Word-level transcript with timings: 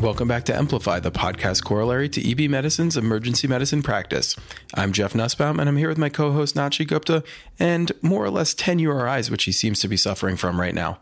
Welcome 0.00 0.28
back 0.28 0.44
to 0.44 0.56
Amplify, 0.56 1.00
the 1.00 1.12
podcast 1.12 1.62
corollary 1.62 2.08
to 2.08 2.30
EB 2.30 2.50
Medicine's 2.50 2.96
emergency 2.96 3.46
medicine 3.46 3.82
practice. 3.82 4.34
I'm 4.72 4.92
Jeff 4.92 5.14
Nussbaum, 5.14 5.60
and 5.60 5.68
I'm 5.68 5.76
here 5.76 5.90
with 5.90 5.98
my 5.98 6.08
co 6.08 6.32
host 6.32 6.54
Nachi 6.54 6.88
Gupta 6.88 7.22
and 7.58 7.92
more 8.00 8.24
or 8.24 8.30
less 8.30 8.54
10 8.54 8.78
URIs, 8.78 9.30
which 9.30 9.44
he 9.44 9.52
seems 9.52 9.78
to 9.80 9.88
be 9.88 9.98
suffering 9.98 10.38
from 10.38 10.58
right 10.58 10.74
now. 10.74 11.00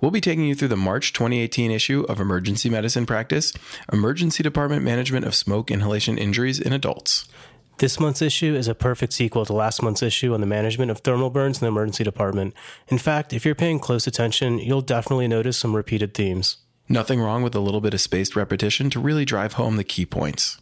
We'll 0.00 0.10
be 0.10 0.22
taking 0.22 0.46
you 0.46 0.54
through 0.54 0.68
the 0.68 0.78
March 0.78 1.12
2018 1.12 1.70
issue 1.70 2.06
of 2.08 2.20
Emergency 2.20 2.70
Medicine 2.70 3.04
Practice 3.04 3.52
Emergency 3.92 4.42
Department 4.42 4.82
Management 4.82 5.26
of 5.26 5.34
Smoke 5.34 5.70
Inhalation 5.70 6.16
Injuries 6.16 6.58
in 6.58 6.72
Adults. 6.72 7.28
This 7.76 8.00
month's 8.00 8.22
issue 8.22 8.54
is 8.54 8.66
a 8.66 8.74
perfect 8.74 9.12
sequel 9.12 9.44
to 9.44 9.52
last 9.52 9.82
month's 9.82 10.02
issue 10.02 10.32
on 10.32 10.40
the 10.40 10.46
management 10.46 10.90
of 10.90 11.00
thermal 11.00 11.28
burns 11.28 11.60
in 11.60 11.66
the 11.66 11.70
emergency 11.70 12.02
department. 12.02 12.54
In 12.88 12.96
fact, 12.96 13.34
if 13.34 13.44
you're 13.44 13.54
paying 13.54 13.78
close 13.78 14.06
attention, 14.06 14.58
you'll 14.58 14.80
definitely 14.80 15.28
notice 15.28 15.58
some 15.58 15.76
repeated 15.76 16.14
themes. 16.14 16.56
Nothing 16.90 17.20
wrong 17.20 17.42
with 17.42 17.54
a 17.54 17.60
little 17.60 17.82
bit 17.82 17.92
of 17.92 18.00
spaced 18.00 18.34
repetition 18.34 18.88
to 18.90 19.00
really 19.00 19.26
drive 19.26 19.54
home 19.54 19.76
the 19.76 19.84
key 19.84 20.06
points. 20.06 20.58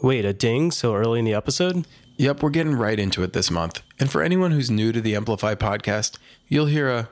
Wait, 0.00 0.24
a 0.24 0.32
ding 0.32 0.70
so 0.70 0.94
early 0.94 1.18
in 1.18 1.24
the 1.24 1.34
episode? 1.34 1.86
Yep, 2.16 2.42
we're 2.42 2.50
getting 2.50 2.76
right 2.76 2.98
into 2.98 3.24
it 3.24 3.32
this 3.32 3.50
month. 3.50 3.82
And 3.98 4.10
for 4.10 4.22
anyone 4.22 4.52
who's 4.52 4.70
new 4.70 4.92
to 4.92 5.00
the 5.00 5.16
Amplify 5.16 5.56
podcast, 5.56 6.18
you'll 6.46 6.66
hear 6.66 6.88
a 6.88 7.08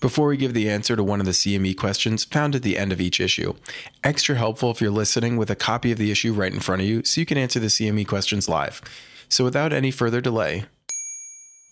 before 0.00 0.28
we 0.28 0.36
give 0.36 0.54
the 0.54 0.70
answer 0.70 0.96
to 0.96 1.04
one 1.04 1.20
of 1.20 1.26
the 1.26 1.32
CME 1.32 1.76
questions 1.76 2.24
found 2.24 2.54
at 2.54 2.62
the 2.62 2.78
end 2.78 2.90
of 2.90 3.00
each 3.00 3.20
issue. 3.20 3.54
Extra 4.02 4.34
helpful 4.34 4.70
if 4.70 4.80
you're 4.80 4.90
listening 4.90 5.36
with 5.36 5.50
a 5.50 5.56
copy 5.56 5.92
of 5.92 5.98
the 5.98 6.10
issue 6.10 6.32
right 6.32 6.52
in 6.52 6.60
front 6.60 6.80
of 6.80 6.88
you 6.88 7.04
so 7.04 7.20
you 7.20 7.26
can 7.26 7.36
answer 7.36 7.60
the 7.60 7.66
CME 7.66 8.06
questions 8.06 8.48
live. 8.48 8.80
So 9.28 9.44
without 9.44 9.72
any 9.72 9.90
further 9.90 10.20
delay, 10.22 10.64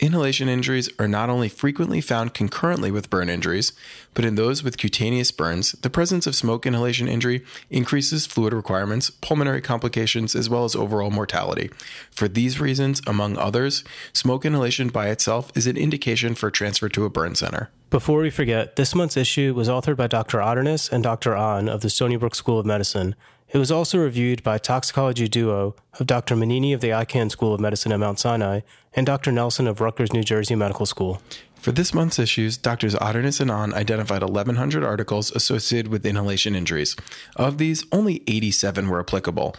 Inhalation 0.00 0.48
injuries 0.48 0.88
are 1.00 1.08
not 1.08 1.28
only 1.28 1.48
frequently 1.48 2.00
found 2.00 2.32
concurrently 2.32 2.92
with 2.92 3.10
burn 3.10 3.28
injuries, 3.28 3.72
but 4.14 4.24
in 4.24 4.36
those 4.36 4.62
with 4.62 4.78
cutaneous 4.78 5.32
burns, 5.32 5.72
the 5.72 5.90
presence 5.90 6.24
of 6.24 6.36
smoke 6.36 6.66
inhalation 6.66 7.08
injury 7.08 7.44
increases 7.68 8.24
fluid 8.24 8.52
requirements, 8.52 9.10
pulmonary 9.10 9.60
complications, 9.60 10.36
as 10.36 10.48
well 10.48 10.62
as 10.62 10.76
overall 10.76 11.10
mortality. 11.10 11.68
For 12.12 12.28
these 12.28 12.60
reasons, 12.60 13.02
among 13.08 13.38
others, 13.38 13.82
smoke 14.12 14.44
inhalation 14.44 14.86
by 14.86 15.08
itself 15.08 15.50
is 15.56 15.66
an 15.66 15.76
indication 15.76 16.36
for 16.36 16.48
transfer 16.48 16.88
to 16.90 17.04
a 17.04 17.10
burn 17.10 17.34
center. 17.34 17.68
Before 17.90 18.20
we 18.20 18.30
forget, 18.30 18.76
this 18.76 18.94
month's 18.94 19.16
issue 19.16 19.52
was 19.52 19.68
authored 19.68 19.96
by 19.96 20.06
Dr. 20.06 20.40
Otterness 20.40 20.88
and 20.88 21.02
Dr. 21.02 21.34
Ahn 21.34 21.68
of 21.68 21.80
the 21.80 21.90
Stony 21.90 22.14
Brook 22.14 22.36
School 22.36 22.60
of 22.60 22.66
Medicine. 22.66 23.16
It 23.50 23.56
was 23.56 23.70
also 23.70 23.98
reviewed 23.98 24.42
by 24.42 24.58
toxicology 24.58 25.26
duo 25.26 25.74
of 25.98 26.06
Dr. 26.06 26.36
Manini 26.36 26.74
of 26.74 26.82
the 26.82 26.90
Icahn 26.90 27.30
School 27.30 27.54
of 27.54 27.60
Medicine 27.60 27.92
at 27.92 27.98
Mount 27.98 28.18
Sinai 28.18 28.60
and 28.92 29.06
Dr. 29.06 29.32
Nelson 29.32 29.66
of 29.66 29.80
Rutgers, 29.80 30.12
New 30.12 30.22
Jersey 30.22 30.54
Medical 30.54 30.84
School. 30.84 31.22
For 31.54 31.72
this 31.72 31.94
month's 31.94 32.18
issues, 32.18 32.58
Drs. 32.58 32.94
Otterness 32.96 33.40
and 33.40 33.50
Ahn 33.50 33.72
identified 33.72 34.22
1,100 34.22 34.84
articles 34.84 35.30
associated 35.32 35.90
with 35.90 36.04
inhalation 36.04 36.54
injuries. 36.54 36.94
Of 37.36 37.56
these, 37.56 37.86
only 37.90 38.22
87 38.26 38.86
were 38.86 39.00
applicable. 39.00 39.56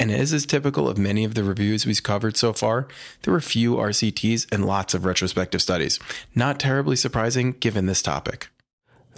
And 0.00 0.10
as 0.10 0.32
is 0.32 0.46
typical 0.46 0.88
of 0.88 0.96
many 0.96 1.22
of 1.24 1.34
the 1.34 1.44
reviews 1.44 1.84
we've 1.84 2.02
covered 2.02 2.38
so 2.38 2.54
far, 2.54 2.88
there 3.22 3.32
were 3.32 3.40
few 3.40 3.76
RCTs 3.76 4.46
and 4.50 4.66
lots 4.66 4.94
of 4.94 5.04
retrospective 5.04 5.60
studies. 5.60 6.00
Not 6.34 6.58
terribly 6.58 6.96
surprising 6.96 7.52
given 7.52 7.84
this 7.84 8.02
topic. 8.02 8.48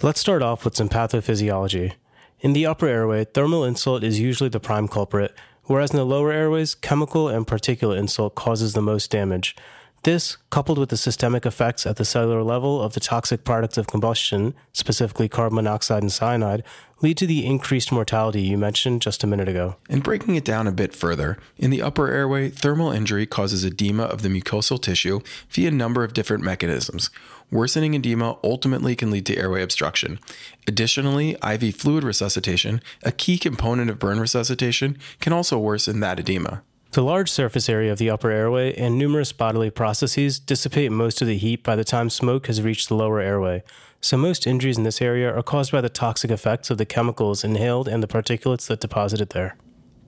Let's 0.01 0.19
start 0.19 0.41
off 0.41 0.65
with 0.65 0.75
some 0.75 0.89
pathophysiology. 0.89 1.93
In 2.41 2.53
the 2.53 2.65
upper 2.65 2.87
airway, 2.87 3.25
thermal 3.25 3.65
insult 3.65 4.01
is 4.01 4.19
usually 4.19 4.49
the 4.49 4.61
prime 4.61 4.87
culprit, 4.87 5.35
whereas 5.65 5.91
in 5.91 5.97
the 5.97 6.05
lower 6.05 6.31
airways, 6.31 6.73
chemical 6.73 7.27
and 7.27 7.45
particulate 7.45 7.97
insult 7.97 8.35
causes 8.35 8.73
the 8.73 8.81
most 8.81 9.11
damage. 9.11 9.57
This, 10.03 10.37
coupled 10.49 10.77
with 10.77 10.89
the 10.89 10.97
systemic 10.97 11.45
effects 11.45 11.85
at 11.85 11.97
the 11.97 12.05
cellular 12.05 12.41
level 12.41 12.81
of 12.81 12.93
the 12.93 13.01
toxic 13.01 13.43
products 13.43 13.77
of 13.77 13.87
combustion, 13.87 14.53
specifically 14.71 15.27
carbon 15.27 15.57
monoxide 15.57 16.01
and 16.01 16.11
cyanide, 16.11 16.63
lead 17.01 17.17
to 17.17 17.27
the 17.27 17.45
increased 17.45 17.91
mortality 17.91 18.41
you 18.41 18.57
mentioned 18.57 19.01
just 19.01 19.23
a 19.23 19.27
minute 19.27 19.49
ago. 19.49 19.75
And 19.89 20.01
breaking 20.01 20.35
it 20.35 20.45
down 20.45 20.67
a 20.67 20.71
bit 20.71 20.95
further, 20.95 21.37
in 21.57 21.69
the 21.69 21.81
upper 21.81 22.07
airway, 22.07 22.49
thermal 22.49 22.91
injury 22.91 23.25
causes 23.25 23.65
edema 23.65 24.03
of 24.03 24.21
the 24.21 24.29
mucosal 24.29 24.81
tissue 24.81 25.19
via 25.49 25.67
a 25.67 25.71
number 25.71 26.05
of 26.05 26.13
different 26.13 26.43
mechanisms. 26.43 27.09
Worsening 27.51 27.93
edema 27.93 28.37
ultimately 28.41 28.95
can 28.95 29.11
lead 29.11 29.25
to 29.25 29.37
airway 29.37 29.63
obstruction. 29.63 30.19
Additionally, 30.65 31.35
IV 31.43 31.75
fluid 31.75 32.03
resuscitation, 32.05 32.81
a 33.03 33.11
key 33.11 33.37
component 33.37 33.89
of 33.89 33.99
burn 33.99 34.19
resuscitation, 34.19 34.97
can 35.19 35.33
also 35.33 35.57
worsen 35.57 35.99
that 35.99 36.19
edema. 36.19 36.61
The 36.91 37.03
large 37.03 37.29
surface 37.29 37.69
area 37.69 37.91
of 37.91 37.99
the 37.99 38.09
upper 38.09 38.31
airway 38.31 38.73
and 38.73 38.97
numerous 38.97 39.31
bodily 39.31 39.69
processes 39.69 40.39
dissipate 40.39 40.91
most 40.91 41.21
of 41.21 41.27
the 41.27 41.37
heat 41.37 41.61
by 41.61 41.75
the 41.75 41.83
time 41.83 42.09
smoke 42.09 42.47
has 42.47 42.63
reached 42.63 42.87
the 42.87 42.95
lower 42.95 43.19
airway, 43.19 43.61
so 44.01 44.17
most 44.17 44.47
injuries 44.47 44.79
in 44.79 44.85
this 44.85 44.99
area 44.99 45.31
are 45.31 45.43
caused 45.43 45.71
by 45.71 45.81
the 45.81 45.89
toxic 45.89 46.31
effects 46.31 46.71
of 46.71 46.79
the 46.79 46.87
chemicals 46.87 47.43
inhaled 47.43 47.87
and 47.87 48.01
the 48.01 48.07
particulates 48.07 48.65
that 48.65 48.79
deposited 48.79 49.29
there. 49.29 49.55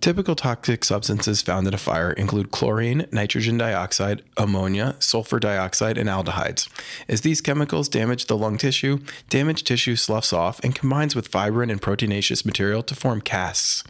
Typical 0.02 0.34
toxic 0.34 0.84
substances 0.84 1.44
found 1.44 1.68
in 1.68 1.76
a 1.76 1.78
fire 1.78 2.12
include 2.14 2.50
chlorine, 2.50 3.06
nitrogen 3.12 3.56
dioxide, 3.56 4.24
ammonia, 4.36 4.96
sulfur 4.98 5.40
dioxide, 5.40 5.96
and 5.96 6.10
aldehydes. 6.10 6.68
As 7.08 7.22
these 7.22 7.40
chemicals 7.40 7.88
damage 7.88 8.26
the 8.26 8.36
lung 8.36 8.58
tissue, 8.58 8.98
damaged 9.30 9.68
tissue 9.68 9.96
sloughs 9.96 10.34
off 10.34 10.60
and 10.64 10.74
combines 10.74 11.16
with 11.16 11.28
fibrin 11.28 11.70
and 11.70 11.80
proteinaceous 11.80 12.44
material 12.44 12.82
to 12.82 12.96
form 12.96 13.22
casts. 13.22 13.84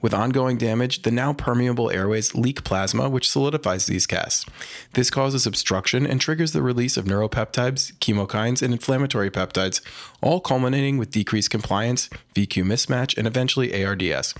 With 0.00 0.14
ongoing 0.14 0.56
damage, 0.56 1.02
the 1.02 1.10
now 1.10 1.34
permeable 1.34 1.90
airways 1.90 2.34
leak 2.34 2.64
plasma, 2.64 3.10
which 3.10 3.28
solidifies 3.28 3.84
these 3.84 4.06
casts. 4.06 4.46
This 4.94 5.10
causes 5.10 5.46
obstruction 5.46 6.06
and 6.06 6.18
triggers 6.18 6.52
the 6.52 6.62
release 6.62 6.96
of 6.96 7.04
neuropeptides, 7.04 7.92
chemokines, 7.98 8.62
and 8.62 8.72
inflammatory 8.72 9.30
peptides, 9.30 9.82
all 10.22 10.40
culminating 10.40 10.96
with 10.96 11.10
decreased 11.10 11.50
compliance, 11.50 12.08
VQ 12.34 12.64
mismatch, 12.64 13.18
and 13.18 13.26
eventually 13.26 13.84
ARDS. 13.84 14.32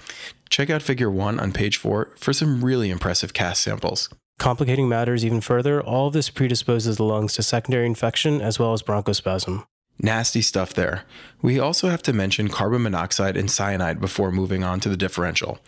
Check 0.50 0.70
out 0.70 0.82
Figure 0.82 1.10
1 1.10 1.40
on 1.40 1.52
page 1.52 1.76
4 1.76 2.12
for 2.16 2.32
some 2.32 2.64
really 2.64 2.90
impressive 2.90 3.32
cast 3.32 3.62
samples. 3.62 4.08
Complicating 4.38 4.88
matters 4.88 5.24
even 5.24 5.40
further, 5.40 5.82
all 5.82 6.06
of 6.06 6.12
this 6.12 6.30
predisposes 6.30 6.96
the 6.96 7.04
lungs 7.04 7.34
to 7.34 7.42
secondary 7.42 7.86
infection 7.86 8.40
as 8.40 8.58
well 8.58 8.72
as 8.72 8.82
bronchospasm. 8.82 9.64
Nasty 10.00 10.42
stuff 10.42 10.74
there. 10.74 11.02
We 11.42 11.58
also 11.58 11.88
have 11.88 12.02
to 12.04 12.12
mention 12.12 12.48
carbon 12.48 12.82
monoxide 12.82 13.36
and 13.36 13.50
cyanide 13.50 14.00
before 14.00 14.30
moving 14.30 14.62
on 14.62 14.78
to 14.80 14.88
the 14.88 14.96
differential. 14.96 15.58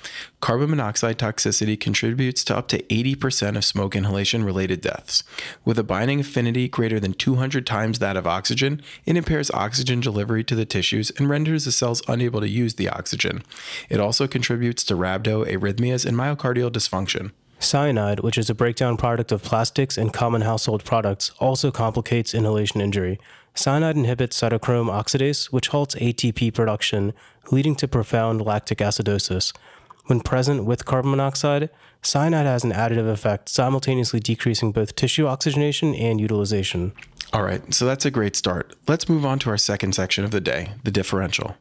Carbon 0.41 0.71
monoxide 0.71 1.19
toxicity 1.19 1.79
contributes 1.79 2.45
to 2.45 2.57
up 2.57 2.69
to 2.69 2.83
80% 2.85 3.57
of 3.57 3.65
smoke 3.65 3.97
inhalation 3.97 4.45
related 4.45 4.81
deaths. 4.81 5.25
With 5.65 5.81
a 5.81 5.85
binding 5.85 6.21
affinity 6.21 6.69
greater 6.69 7.01
than 7.01 7.15
200 7.15 7.67
times 7.67 7.99
that 7.99 8.17
of 8.17 8.27
oxygen, 8.27 8.83
it 9.05 9.17
impairs 9.17 9.51
oxygen 9.51 9.99
delivery 9.99 10.45
to 10.45 10.55
the 10.55 10.65
tissues 10.65 11.11
and 11.11 11.29
renders 11.29 11.65
the 11.65 11.73
cells 11.73 12.03
unable 12.07 12.41
to 12.41 12.49
use 12.49 12.75
the 12.75 12.89
oxygen. 12.89 13.43
It 13.89 13.99
also 13.99 14.29
contributes 14.29 14.85
to 14.85 14.95
rhabdo, 14.95 15.45
arrhythmias, 15.45 16.07
and 16.07 16.17
myocardial 16.17 16.71
dysfunction. 16.71 17.33
Cyanide, 17.59 18.21
which 18.21 18.39
is 18.39 18.49
a 18.49 18.55
breakdown 18.55 18.97
product 18.97 19.31
of 19.33 19.43
plastics 19.43 19.99
and 19.99 20.15
common 20.15 20.41
household 20.41 20.83
products, 20.83 21.31
also 21.39 21.71
complicates 21.71 22.33
inhalation 22.33 22.81
injury. 22.81 23.19
Cyanide 23.55 23.97
inhibits 23.97 24.41
cytochrome 24.41 24.91
oxidase, 24.91 25.47
which 25.47 25.69
halts 25.69 25.95
ATP 25.97 26.55
production, 26.55 27.13
leading 27.51 27.75
to 27.77 27.89
profound 27.89 28.41
lactic 28.41 28.79
acidosis. 28.79 29.53
When 30.07 30.21
present 30.21 30.65
with 30.65 30.87
carbon 30.87 31.11
monoxide, 31.13 31.71
cyanide 32.03 32.47
has 32.47 32.65
an 32.65 32.73
additive 32.73 33.09
effect, 33.09 33.49
simultaneously 33.49 34.21
decreasing 34.21 34.73
both 34.73 34.97
tissue 34.97 35.27
oxygenation 35.27 35.95
and 35.95 36.21
utilization. 36.21 36.93
All 37.33 37.43
right, 37.43 37.73
so 37.73 37.85
that's 37.87 38.05
a 38.05 38.11
great 38.11 38.35
start. 38.35 38.75
Let's 38.89 39.09
move 39.09 39.25
on 39.25 39.39
to 39.41 39.51
our 39.51 39.59
second 39.59 39.95
section 39.95 40.25
of 40.25 40.31
the 40.31 40.41
day 40.41 40.73
the 40.83 40.91
differential. 40.91 41.57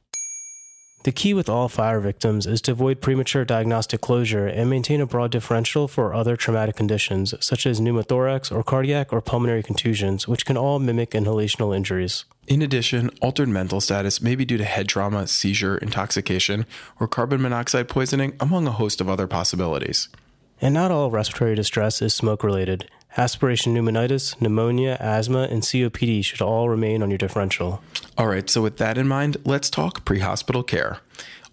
The 1.03 1.13
key 1.13 1.33
with 1.33 1.47
all 1.47 1.69
fire 1.69 2.01
victims 2.01 2.45
is 2.45 2.61
to 2.63 2.73
avoid 2.73 2.99
premature 2.99 3.45
diagnostic 3.45 4.01
closure 4.01 4.47
and 4.47 4.69
maintain 4.69 4.99
a 4.99 5.05
broad 5.05 5.31
differential 5.31 5.87
for 5.87 6.13
other 6.13 6.35
traumatic 6.35 6.75
conditions, 6.75 7.33
such 7.39 7.65
as 7.65 7.79
pneumothorax 7.79 8.51
or 8.51 8.63
cardiac 8.63 9.13
or 9.13 9.21
pulmonary 9.21 9.63
contusions, 9.63 10.27
which 10.27 10.45
can 10.45 10.57
all 10.57 10.77
mimic 10.77 11.11
inhalational 11.11 11.73
injuries. 11.73 12.25
In 12.47 12.61
addition, 12.61 13.11
altered 13.21 13.47
mental 13.47 13.79
status 13.79 14.21
may 14.21 14.35
be 14.35 14.43
due 14.43 14.57
to 14.57 14.65
head 14.65 14.89
trauma, 14.89 15.25
seizure, 15.27 15.77
intoxication, 15.77 16.65
or 16.99 17.07
carbon 17.07 17.41
monoxide 17.41 17.87
poisoning, 17.87 18.35
among 18.41 18.67
a 18.67 18.71
host 18.71 18.99
of 18.99 19.07
other 19.07 19.25
possibilities. 19.27 20.09
And 20.59 20.73
not 20.73 20.91
all 20.91 21.09
respiratory 21.11 21.55
distress 21.55 22.01
is 22.01 22.13
smoke 22.13 22.43
related. 22.43 22.89
Aspiration 23.17 23.73
pneumonitis, 23.73 24.39
pneumonia, 24.39 24.95
asthma, 24.99 25.43
and 25.43 25.63
COPD 25.63 26.23
should 26.23 26.41
all 26.41 26.69
remain 26.69 27.01
on 27.01 27.09
your 27.09 27.17
differential. 27.17 27.81
All 28.17 28.27
right, 28.27 28.49
so 28.49 28.61
with 28.61 28.77
that 28.77 28.97
in 28.97 29.07
mind, 29.07 29.37
let's 29.45 29.69
talk 29.69 30.05
pre 30.05 30.19
hospital 30.19 30.63
care. 30.63 30.99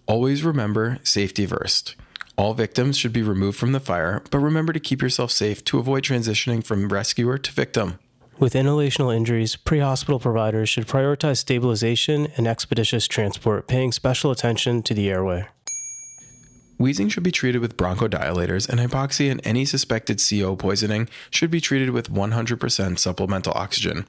Always 0.05 0.43
remember 0.43 0.99
safety 1.03 1.45
first. 1.45 1.95
All 2.37 2.53
victims 2.53 2.97
should 2.97 3.13
be 3.13 3.23
removed 3.23 3.57
from 3.57 3.71
the 3.71 3.79
fire, 3.79 4.21
but 4.29 4.37
remember 4.37 4.71
to 4.71 4.79
keep 4.79 5.01
yourself 5.01 5.31
safe 5.31 5.65
to 5.65 5.79
avoid 5.79 6.03
transitioning 6.03 6.63
from 6.63 6.89
rescuer 6.89 7.39
to 7.39 7.51
victim. 7.51 7.97
With 8.37 8.53
inhalational 8.53 9.15
injuries, 9.15 9.55
pre 9.55 9.79
hospital 9.79 10.19
providers 10.19 10.69
should 10.69 10.87
prioritize 10.87 11.37
stabilization 11.37 12.27
and 12.37 12.47
expeditious 12.47 13.07
transport, 13.07 13.67
paying 13.67 13.91
special 13.91 14.29
attention 14.29 14.83
to 14.83 14.93
the 14.93 15.09
airway. 15.09 15.47
Wheezing 16.79 17.09
should 17.09 17.23
be 17.23 17.31
treated 17.31 17.59
with 17.59 17.75
bronchodilators, 17.75 18.69
and 18.69 18.79
hypoxia 18.79 19.31
and 19.31 19.41
any 19.43 19.65
suspected 19.65 20.21
CO 20.21 20.55
poisoning 20.55 21.09
should 21.31 21.49
be 21.49 21.59
treated 21.59 21.89
with 21.89 22.13
100% 22.13 22.99
supplemental 22.99 23.53
oxygen. 23.55 24.05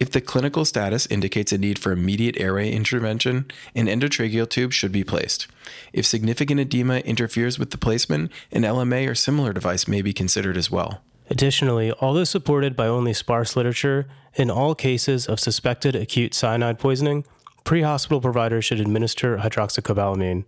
If 0.00 0.10
the 0.10 0.20
clinical 0.20 0.64
status 0.64 1.06
indicates 1.06 1.52
a 1.52 1.58
need 1.58 1.78
for 1.78 1.92
immediate 1.92 2.36
airway 2.40 2.72
intervention, 2.72 3.46
an 3.74 3.86
endotracheal 3.86 4.48
tube 4.48 4.72
should 4.72 4.90
be 4.90 5.04
placed. 5.04 5.46
If 5.92 6.06
significant 6.06 6.58
edema 6.58 6.98
interferes 6.98 7.58
with 7.58 7.70
the 7.70 7.78
placement, 7.78 8.32
an 8.50 8.62
LMA 8.62 9.08
or 9.08 9.14
similar 9.14 9.52
device 9.52 9.86
may 9.86 10.02
be 10.02 10.12
considered 10.12 10.56
as 10.56 10.70
well. 10.72 11.02
Additionally, 11.30 11.92
although 12.00 12.24
supported 12.24 12.74
by 12.74 12.86
only 12.86 13.12
sparse 13.12 13.54
literature, 13.54 14.08
in 14.34 14.50
all 14.50 14.74
cases 14.74 15.26
of 15.26 15.38
suspected 15.38 15.94
acute 15.94 16.34
cyanide 16.34 16.78
poisoning, 16.80 17.24
pre 17.64 17.82
hospital 17.82 18.20
providers 18.20 18.64
should 18.64 18.80
administer 18.80 19.38
hydroxycobalamin. 19.38 20.44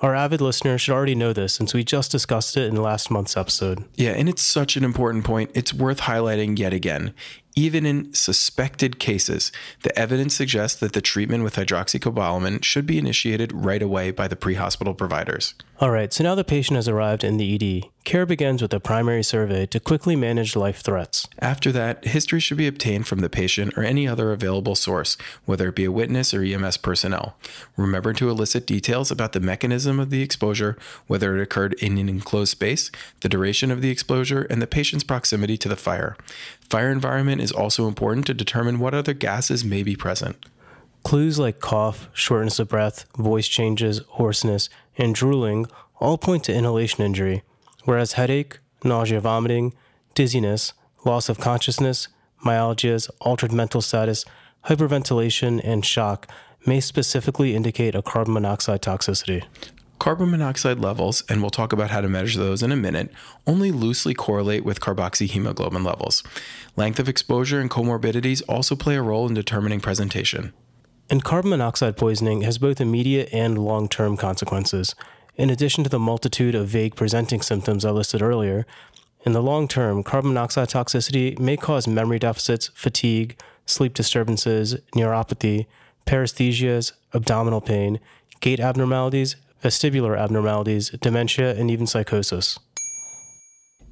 Our 0.00 0.14
avid 0.14 0.40
listeners 0.40 0.80
should 0.80 0.94
already 0.94 1.16
know 1.16 1.32
this 1.32 1.54
since 1.54 1.74
we 1.74 1.82
just 1.82 2.12
discussed 2.12 2.56
it 2.56 2.68
in 2.68 2.76
last 2.76 3.10
month's 3.10 3.36
episode. 3.36 3.84
Yeah, 3.96 4.10
and 4.10 4.28
it's 4.28 4.42
such 4.42 4.76
an 4.76 4.84
important 4.84 5.24
point. 5.24 5.50
It's 5.54 5.74
worth 5.74 6.02
highlighting 6.02 6.56
yet 6.56 6.72
again. 6.72 7.14
Even 7.56 7.84
in 7.84 8.14
suspected 8.14 9.00
cases, 9.00 9.50
the 9.82 9.98
evidence 9.98 10.36
suggests 10.36 10.78
that 10.78 10.92
the 10.92 11.00
treatment 11.00 11.42
with 11.42 11.56
hydroxycobalamin 11.56 12.62
should 12.62 12.86
be 12.86 12.98
initiated 12.98 13.52
right 13.52 13.82
away 13.82 14.12
by 14.12 14.28
the 14.28 14.36
pre 14.36 14.54
hospital 14.54 14.94
providers. 14.94 15.54
All 15.80 15.92
right, 15.92 16.12
so 16.12 16.24
now 16.24 16.34
the 16.34 16.42
patient 16.42 16.74
has 16.74 16.88
arrived 16.88 17.22
in 17.22 17.36
the 17.36 17.54
ED. 17.54 17.88
Care 18.02 18.26
begins 18.26 18.60
with 18.60 18.74
a 18.74 18.80
primary 18.80 19.22
survey 19.22 19.64
to 19.66 19.78
quickly 19.78 20.16
manage 20.16 20.56
life 20.56 20.80
threats. 20.80 21.28
After 21.38 21.70
that, 21.70 22.04
history 22.04 22.40
should 22.40 22.56
be 22.56 22.66
obtained 22.66 23.06
from 23.06 23.20
the 23.20 23.30
patient 23.30 23.78
or 23.78 23.84
any 23.84 24.08
other 24.08 24.32
available 24.32 24.74
source, 24.74 25.16
whether 25.44 25.68
it 25.68 25.76
be 25.76 25.84
a 25.84 25.92
witness 25.92 26.34
or 26.34 26.42
EMS 26.42 26.78
personnel. 26.78 27.36
Remember 27.76 28.12
to 28.14 28.28
elicit 28.28 28.66
details 28.66 29.12
about 29.12 29.34
the 29.34 29.40
mechanism 29.40 30.00
of 30.00 30.10
the 30.10 30.20
exposure, 30.20 30.76
whether 31.06 31.36
it 31.36 31.42
occurred 31.42 31.74
in 31.74 31.96
an 31.96 32.08
enclosed 32.08 32.50
space, 32.50 32.90
the 33.20 33.28
duration 33.28 33.70
of 33.70 33.80
the 33.80 33.90
exposure, 33.90 34.48
and 34.50 34.60
the 34.60 34.66
patient's 34.66 35.04
proximity 35.04 35.56
to 35.56 35.68
the 35.68 35.76
fire. 35.76 36.16
Fire 36.68 36.90
environment 36.90 37.40
is 37.40 37.52
also 37.52 37.86
important 37.86 38.26
to 38.26 38.34
determine 38.34 38.80
what 38.80 38.94
other 38.94 39.14
gases 39.14 39.64
may 39.64 39.84
be 39.84 39.94
present. 39.94 40.44
Clues 41.04 41.38
like 41.38 41.60
cough, 41.60 42.08
shortness 42.12 42.58
of 42.58 42.68
breath, 42.68 43.06
voice 43.16 43.48
changes, 43.48 44.00
hoarseness, 44.08 44.68
and 44.98 45.14
drooling 45.14 45.66
all 46.00 46.18
point 46.18 46.44
to 46.44 46.54
inhalation 46.54 47.02
injury, 47.02 47.42
whereas 47.84 48.12
headache, 48.12 48.58
nausea, 48.84 49.20
vomiting, 49.20 49.72
dizziness, 50.14 50.74
loss 51.04 51.28
of 51.28 51.38
consciousness, 51.38 52.08
myalgias, 52.44 53.08
altered 53.20 53.52
mental 53.52 53.80
status, 53.80 54.24
hyperventilation, 54.66 55.60
and 55.64 55.86
shock 55.86 56.30
may 56.66 56.80
specifically 56.80 57.54
indicate 57.54 57.94
a 57.94 58.02
carbon 58.02 58.34
monoxide 58.34 58.82
toxicity. 58.82 59.44
Carbon 59.98 60.30
monoxide 60.30 60.78
levels, 60.78 61.24
and 61.28 61.40
we'll 61.40 61.50
talk 61.50 61.72
about 61.72 61.90
how 61.90 62.00
to 62.00 62.08
measure 62.08 62.38
those 62.38 62.62
in 62.62 62.70
a 62.70 62.76
minute, 62.76 63.10
only 63.46 63.72
loosely 63.72 64.14
correlate 64.14 64.64
with 64.64 64.80
carboxyhemoglobin 64.80 65.84
levels. 65.84 66.22
Length 66.76 67.00
of 67.00 67.08
exposure 67.08 67.60
and 67.60 67.70
comorbidities 67.70 68.42
also 68.48 68.76
play 68.76 68.96
a 68.96 69.02
role 69.02 69.26
in 69.26 69.34
determining 69.34 69.80
presentation. 69.80 70.52
And 71.10 71.24
carbon 71.24 71.50
monoxide 71.50 71.96
poisoning 71.96 72.42
has 72.42 72.58
both 72.58 72.82
immediate 72.82 73.30
and 73.32 73.56
long 73.58 73.88
term 73.88 74.16
consequences. 74.16 74.94
In 75.36 75.48
addition 75.48 75.82
to 75.84 75.90
the 75.90 75.98
multitude 75.98 76.54
of 76.54 76.68
vague 76.68 76.96
presenting 76.96 77.40
symptoms 77.40 77.84
I 77.84 77.90
listed 77.90 78.20
earlier, 78.20 78.66
in 79.24 79.32
the 79.32 79.42
long 79.42 79.68
term, 79.68 80.02
carbon 80.02 80.34
monoxide 80.34 80.68
toxicity 80.68 81.38
may 81.38 81.56
cause 81.56 81.88
memory 81.88 82.18
deficits, 82.18 82.68
fatigue, 82.74 83.40
sleep 83.64 83.94
disturbances, 83.94 84.76
neuropathy, 84.94 85.66
paresthesias, 86.06 86.92
abdominal 87.14 87.62
pain, 87.62 88.00
gait 88.40 88.60
abnormalities, 88.60 89.36
vestibular 89.64 90.18
abnormalities, 90.18 90.90
dementia, 91.00 91.54
and 91.54 91.70
even 91.70 91.86
psychosis. 91.86 92.58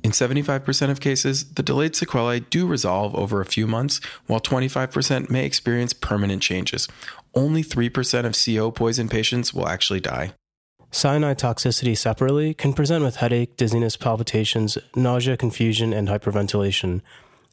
In 0.06 0.12
75% 0.12 0.88
of 0.88 1.00
cases, 1.00 1.46
the 1.54 1.64
delayed 1.64 1.96
sequelae 1.96 2.38
do 2.38 2.64
resolve 2.64 3.12
over 3.16 3.40
a 3.40 3.44
few 3.44 3.66
months, 3.66 4.00
while 4.28 4.38
25% 4.38 5.28
may 5.28 5.44
experience 5.44 5.92
permanent 5.92 6.40
changes. 6.40 6.86
Only 7.34 7.64
3% 7.64 8.24
of 8.24 8.36
CO 8.38 8.70
poison 8.70 9.08
patients 9.08 9.52
will 9.52 9.66
actually 9.66 9.98
die. 9.98 10.34
Cyanide 10.92 11.40
toxicity 11.40 11.98
separately 11.98 12.54
can 12.54 12.72
present 12.72 13.02
with 13.02 13.16
headache, 13.16 13.56
dizziness, 13.56 13.96
palpitations, 13.96 14.78
nausea, 14.94 15.36
confusion, 15.36 15.92
and 15.92 16.06
hyperventilation. 16.06 17.00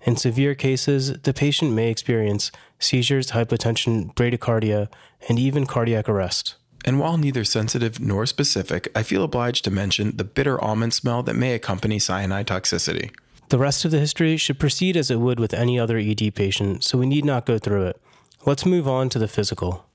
In 0.03 0.15
severe 0.15 0.53
cases, 0.53 1.21
the 1.21 1.33
patient 1.33 1.71
may 1.71 1.89
experience 1.89 2.51
seizures, 2.77 3.31
hypotension, 3.31 4.13
bradycardia, 4.13 4.89
and 5.27 5.39
even 5.39 5.65
cardiac 5.65 6.07
arrest. 6.07 6.53
And 6.85 6.99
while 6.99 7.17
neither 7.17 7.43
sensitive 7.43 7.99
nor 7.99 8.25
specific, 8.25 8.89
I 8.95 9.03
feel 9.03 9.23
obliged 9.23 9.63
to 9.65 9.71
mention 9.71 10.17
the 10.17 10.23
bitter 10.23 10.61
almond 10.61 10.93
smell 10.93 11.23
that 11.23 11.35
may 11.35 11.53
accompany 11.53 11.99
cyanide 11.99 12.47
toxicity. 12.47 13.11
The 13.49 13.59
rest 13.59 13.85
of 13.85 13.91
the 13.91 13.99
history 13.99 14.37
should 14.37 14.59
proceed 14.59 14.97
as 14.97 15.11
it 15.11 15.19
would 15.19 15.39
with 15.39 15.53
any 15.53 15.79
other 15.79 15.97
ED 15.97 16.35
patient, 16.35 16.83
so 16.83 16.97
we 16.97 17.05
need 17.05 17.25
not 17.25 17.45
go 17.45 17.57
through 17.57 17.85
it. 17.85 18.01
Let's 18.45 18.65
move 18.65 18.87
on 18.87 19.09
to 19.09 19.19
the 19.19 19.27
physical. 19.27 19.85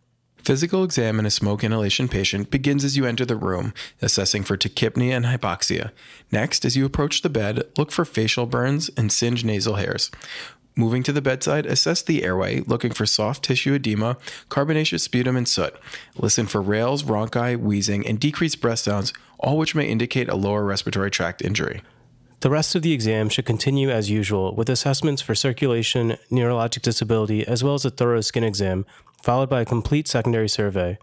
Physical 0.45 0.83
exam 0.83 1.19
in 1.19 1.27
a 1.27 1.31
smoke 1.31 1.63
inhalation 1.63 2.09
patient 2.09 2.51
begins 2.51 2.85
as 2.85 2.97
you 2.97 3.05
enter 3.05 3.27
the 3.27 3.37
room, 3.37 3.75
assessing 4.01 4.45
for 4.45 4.57
tachypnea 4.57 5.11
and 5.11 5.27
hypoxia. 5.27 5.91
Next, 6.33 6.65
as 6.65 6.77
you 6.77 6.87
approach 6.87 7.21
the 7.21 7.29
bed, 7.29 7.65
look 7.77 7.91
for 7.91 8.07
facial 8.07 8.47
burns 8.47 8.89
and 8.97 9.13
singed 9.13 9.45
nasal 9.45 9.75
hairs. 9.75 10.11
Moving 10.79 11.03
to 11.03 11.13
the 11.13 11.21
bedside, 11.21 11.67
assess 11.67 12.03
the 12.03 12.23
airway, 12.23 12.61
looking 12.61 12.93
for 12.93 13.05
soft 13.05 13.43
tissue 13.43 13.75
edema, 13.75 14.17
carbonaceous 14.49 15.03
sputum, 15.03 15.37
and 15.37 15.49
soot. 15.49 15.75
Listen 16.15 16.47
for 16.47 16.63
rales, 16.63 17.03
rhonchi, 17.03 17.59
wheezing, 17.59 18.07
and 18.07 18.21
decreased 18.21 18.61
breath 18.61 18.79
sounds, 18.79 19.13
all 19.41 19.59
which 19.59 19.75
may 19.75 19.89
indicate 19.89 20.29
a 20.29 20.37
lower 20.37 20.63
respiratory 20.63 21.11
tract 21.11 21.43
injury. 21.43 21.83
The 22.43 22.51
rest 22.51 22.77
of 22.77 22.83
the 22.83 22.93
exam 22.93 23.29
should 23.29 23.45
continue 23.45 23.91
as 23.91 24.09
usual 24.09 24.55
with 24.55 24.71
assessments 24.71 25.21
for 25.21 25.35
circulation, 25.35 26.17
neurologic 26.31 26.83
disability, 26.83 27.45
as 27.45 27.65
well 27.65 27.75
as 27.75 27.85
a 27.85 27.91
thorough 27.91 28.21
skin 28.21 28.45
exam, 28.45 28.87
followed 29.21 29.51
by 29.51 29.63
a 29.63 29.67
complete 29.67 30.07
secondary 30.07 30.49
survey. 30.49 30.97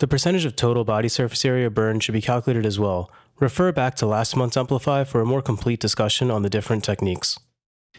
The 0.00 0.08
percentage 0.08 0.44
of 0.44 0.56
total 0.56 0.82
body 0.82 1.08
surface 1.08 1.44
area 1.44 1.70
burned 1.70 2.02
should 2.02 2.14
be 2.14 2.20
calculated 2.20 2.66
as 2.66 2.80
well. 2.80 3.12
Refer 3.38 3.70
back 3.70 3.94
to 3.96 4.06
last 4.06 4.34
month's 4.34 4.56
Amplify 4.56 5.04
for 5.04 5.20
a 5.20 5.24
more 5.24 5.40
complete 5.40 5.78
discussion 5.78 6.32
on 6.32 6.42
the 6.42 6.50
different 6.50 6.82
techniques. 6.82 7.38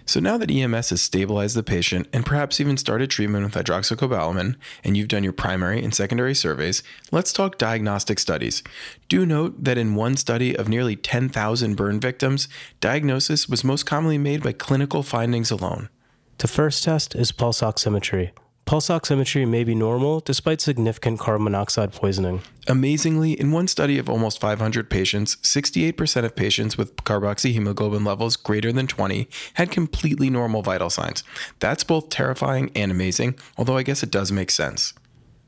So 0.07 0.19
now 0.19 0.37
that 0.37 0.51
EMS 0.51 0.91
has 0.91 1.01
stabilized 1.01 1.55
the 1.55 1.63
patient 1.63 2.07
and 2.13 2.25
perhaps 2.25 2.59
even 2.59 2.77
started 2.77 3.09
treatment 3.09 3.43
with 3.43 3.65
hydroxycobalamin, 3.65 4.55
and 4.83 4.95
you've 4.95 5.07
done 5.07 5.23
your 5.23 5.33
primary 5.33 5.83
and 5.83 5.95
secondary 5.95 6.35
surveys, 6.35 6.83
let's 7.11 7.33
talk 7.33 7.57
diagnostic 7.57 8.19
studies. 8.19 8.61
Do 9.09 9.25
note 9.25 9.63
that 9.63 9.79
in 9.79 9.95
one 9.95 10.15
study 10.15 10.55
of 10.55 10.69
nearly 10.69 10.95
10,000 10.95 11.75
burn 11.75 11.99
victims, 11.99 12.47
diagnosis 12.79 13.49
was 13.49 13.63
most 13.63 13.85
commonly 13.87 14.19
made 14.19 14.43
by 14.43 14.51
clinical 14.51 15.01
findings 15.01 15.49
alone. 15.49 15.89
The 16.37 16.47
first 16.47 16.83
test 16.83 17.15
is 17.15 17.31
pulse 17.31 17.61
oximetry. 17.61 18.31
Pulse 18.65 18.87
oximetry 18.87 19.47
may 19.47 19.63
be 19.63 19.75
normal 19.75 20.21
despite 20.21 20.59
significant 20.59 21.19
carbon 21.19 21.43
monoxide 21.43 21.93
poisoning. 21.93 22.41
Amazingly, 22.67 23.39
in 23.39 23.51
one 23.51 23.67
study 23.67 23.99
of 23.99 24.09
almost 24.09 24.41
500 24.41 24.89
patients, 24.89 25.35
68% 25.43 26.25
of 26.25 26.35
patients 26.35 26.75
with 26.75 26.95
carboxyhemoglobin 26.97 28.03
levels 28.03 28.35
greater 28.35 28.71
than 28.71 28.87
20 28.87 29.29
had 29.53 29.69
completely 29.69 30.31
normal 30.31 30.63
vital 30.63 30.89
signs. 30.89 31.23
That's 31.59 31.83
both 31.83 32.09
terrifying 32.09 32.71
and 32.73 32.91
amazing, 32.91 33.37
although 33.55 33.77
I 33.77 33.83
guess 33.83 34.01
it 34.01 34.09
does 34.09 34.31
make 34.31 34.49
sense. 34.49 34.93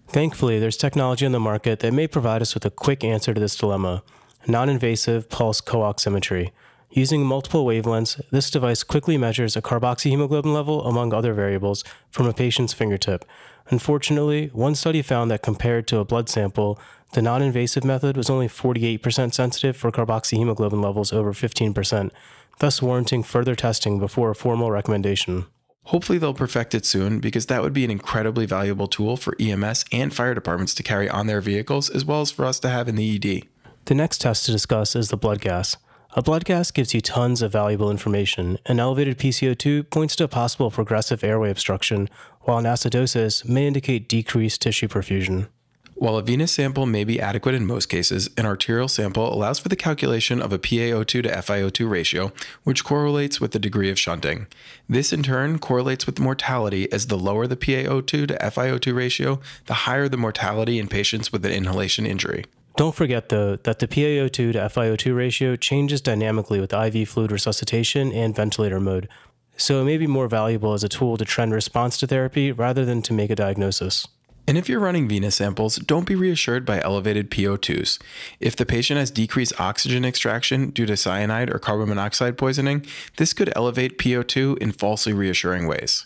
Thankfully, 0.07 0.59
there's 0.59 0.77
technology 0.77 1.25
on 1.25 1.31
the 1.31 1.39
market 1.39 1.79
that 1.79 1.93
may 1.93 2.07
provide 2.07 2.43
us 2.43 2.53
with 2.53 2.65
a 2.65 2.71
quick 2.71 3.03
answer 3.03 3.33
to 3.33 3.39
this 3.39 3.55
dilemma 3.55 4.03
non 4.47 4.69
invasive 4.69 5.27
pulse 5.27 5.59
co-oximetry. 5.59 6.51
Using 6.97 7.23
multiple 7.23 7.63
wavelengths, 7.63 8.19
this 8.31 8.49
device 8.49 8.81
quickly 8.81 9.19
measures 9.19 9.55
a 9.55 9.61
carboxyhemoglobin 9.61 10.51
level 10.51 10.83
among 10.83 11.13
other 11.13 11.31
variables 11.31 11.83
from 12.09 12.25
a 12.25 12.33
patient's 12.33 12.73
fingertip. 12.73 13.23
Unfortunately, 13.69 14.47
one 14.47 14.73
study 14.73 15.03
found 15.03 15.29
that 15.29 15.43
compared 15.43 15.85
to 15.89 15.99
a 15.99 16.05
blood 16.05 16.27
sample, 16.27 16.79
the 17.13 17.21
non 17.21 17.43
invasive 17.43 17.83
method 17.83 18.17
was 18.17 18.31
only 18.31 18.47
48% 18.47 19.31
sensitive 19.31 19.77
for 19.77 19.91
carboxyhemoglobin 19.91 20.83
levels 20.83 21.13
over 21.13 21.33
15%, 21.33 22.09
thus 22.57 22.81
warranting 22.81 23.21
further 23.21 23.53
testing 23.53 23.99
before 23.99 24.31
a 24.31 24.35
formal 24.35 24.71
recommendation. 24.71 25.45
Hopefully, 25.83 26.17
they'll 26.17 26.33
perfect 26.33 26.73
it 26.73 26.87
soon 26.87 27.19
because 27.19 27.45
that 27.45 27.61
would 27.61 27.73
be 27.73 27.85
an 27.85 27.91
incredibly 27.91 28.47
valuable 28.47 28.87
tool 28.87 29.17
for 29.17 29.35
EMS 29.39 29.85
and 29.91 30.15
fire 30.15 30.33
departments 30.33 30.73
to 30.73 30.81
carry 30.81 31.07
on 31.07 31.27
their 31.27 31.41
vehicles, 31.41 31.91
as 31.91 32.03
well 32.03 32.21
as 32.21 32.31
for 32.31 32.43
us 32.43 32.59
to 32.61 32.69
have 32.69 32.87
in 32.87 32.95
the 32.95 33.15
ED. 33.15 33.43
The 33.85 33.93
next 33.93 34.19
test 34.19 34.47
to 34.47 34.51
discuss 34.51 34.95
is 34.95 35.09
the 35.09 35.15
blood 35.15 35.41
gas. 35.41 35.77
A 36.17 36.23
blood 36.23 36.45
gas 36.45 36.71
gives 36.71 36.95
you 36.95 36.99
tons 36.99 37.43
of 37.43 37.51
valuable 37.51 37.91
information. 37.91 38.57
An 38.65 38.79
elevated 38.79 39.19
PCO2 39.19 39.91
points 39.91 40.15
to 40.15 40.23
a 40.23 40.27
possible 40.27 40.71
progressive 40.71 41.23
airway 41.23 41.51
obstruction, 41.51 42.09
while 42.41 42.57
an 42.57 42.65
acidosis 42.65 43.47
may 43.47 43.67
indicate 43.67 44.09
decreased 44.09 44.63
tissue 44.63 44.87
perfusion. 44.87 45.47
While 45.93 46.17
a 46.17 46.23
venous 46.23 46.51
sample 46.51 46.87
may 46.87 47.03
be 47.03 47.21
adequate 47.21 47.53
in 47.53 47.67
most 47.67 47.85
cases, 47.85 48.31
an 48.35 48.47
arterial 48.47 48.87
sample 48.87 49.31
allows 49.31 49.59
for 49.59 49.69
the 49.69 49.75
calculation 49.75 50.41
of 50.41 50.51
a 50.51 50.57
PaO2 50.57 51.05
to 51.05 51.21
FiO2 51.21 51.87
ratio, 51.87 52.31
which 52.63 52.83
correlates 52.83 53.39
with 53.39 53.51
the 53.51 53.59
degree 53.59 53.91
of 53.91 53.99
shunting. 53.99 54.47
This 54.89 55.13
in 55.13 55.21
turn 55.21 55.59
correlates 55.59 56.07
with 56.07 56.19
mortality 56.19 56.91
as 56.91 57.07
the 57.07 57.17
lower 57.17 57.45
the 57.45 57.55
PaO2 57.55 58.07
to 58.07 58.27
FiO2 58.27 58.95
ratio, 58.95 59.39
the 59.67 59.85
higher 59.85 60.09
the 60.09 60.17
mortality 60.17 60.79
in 60.79 60.87
patients 60.87 61.31
with 61.31 61.45
an 61.45 61.51
inhalation 61.51 62.07
injury. 62.07 62.45
Don't 62.77 62.93
forget, 62.93 63.29
though, 63.29 63.55
that 63.55 63.79
the 63.79 63.87
PaO2 63.87 64.29
to 64.29 64.53
FiO2 64.53 65.15
ratio 65.15 65.55
changes 65.55 65.99
dynamically 65.99 66.59
with 66.59 66.71
IV 66.71 67.09
fluid 67.09 67.31
resuscitation 67.31 68.11
and 68.11 68.35
ventilator 68.35 68.79
mode, 68.79 69.09
so 69.57 69.81
it 69.81 69.85
may 69.85 69.97
be 69.97 70.05
more 70.05 70.27
valuable 70.27 70.73
as 70.73 70.83
a 70.83 70.87
tool 70.87 71.17
to 71.17 71.25
trend 71.25 71.53
response 71.53 71.97
to 71.97 72.05
therapy 72.05 72.51
rather 72.51 72.85
than 72.85 73.01
to 73.01 73.13
make 73.13 73.31
a 73.31 73.35
diagnosis. 73.35 74.07
And 74.47 74.59
if 74.59 74.69
you're 74.69 74.79
running 74.79 75.07
venous 75.07 75.37
samples, 75.37 75.77
don't 75.77 76.05
be 76.05 76.13
reassured 76.13 76.67
by 76.67 76.79
elevated 76.79 77.31
PO2s. 77.31 77.99
If 78.39 78.55
the 78.55 78.65
patient 78.65 78.99
has 78.99 79.09
decreased 79.09 79.59
oxygen 79.59 80.05
extraction 80.05 80.69
due 80.69 80.85
to 80.85 80.95
cyanide 80.95 81.49
or 81.49 81.57
carbon 81.57 81.89
monoxide 81.89 82.37
poisoning, 82.37 82.85
this 83.17 83.33
could 83.33 83.51
elevate 83.55 83.97
PO2 83.97 84.59
in 84.59 84.71
falsely 84.71 85.13
reassuring 85.13 85.67
ways. 85.67 86.05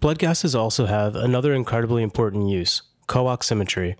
Blood 0.00 0.18
gases 0.18 0.56
also 0.56 0.86
have 0.86 1.14
another 1.14 1.54
incredibly 1.54 2.02
important 2.02 2.48
use 2.48 2.82
co-oximetry. 3.06 3.94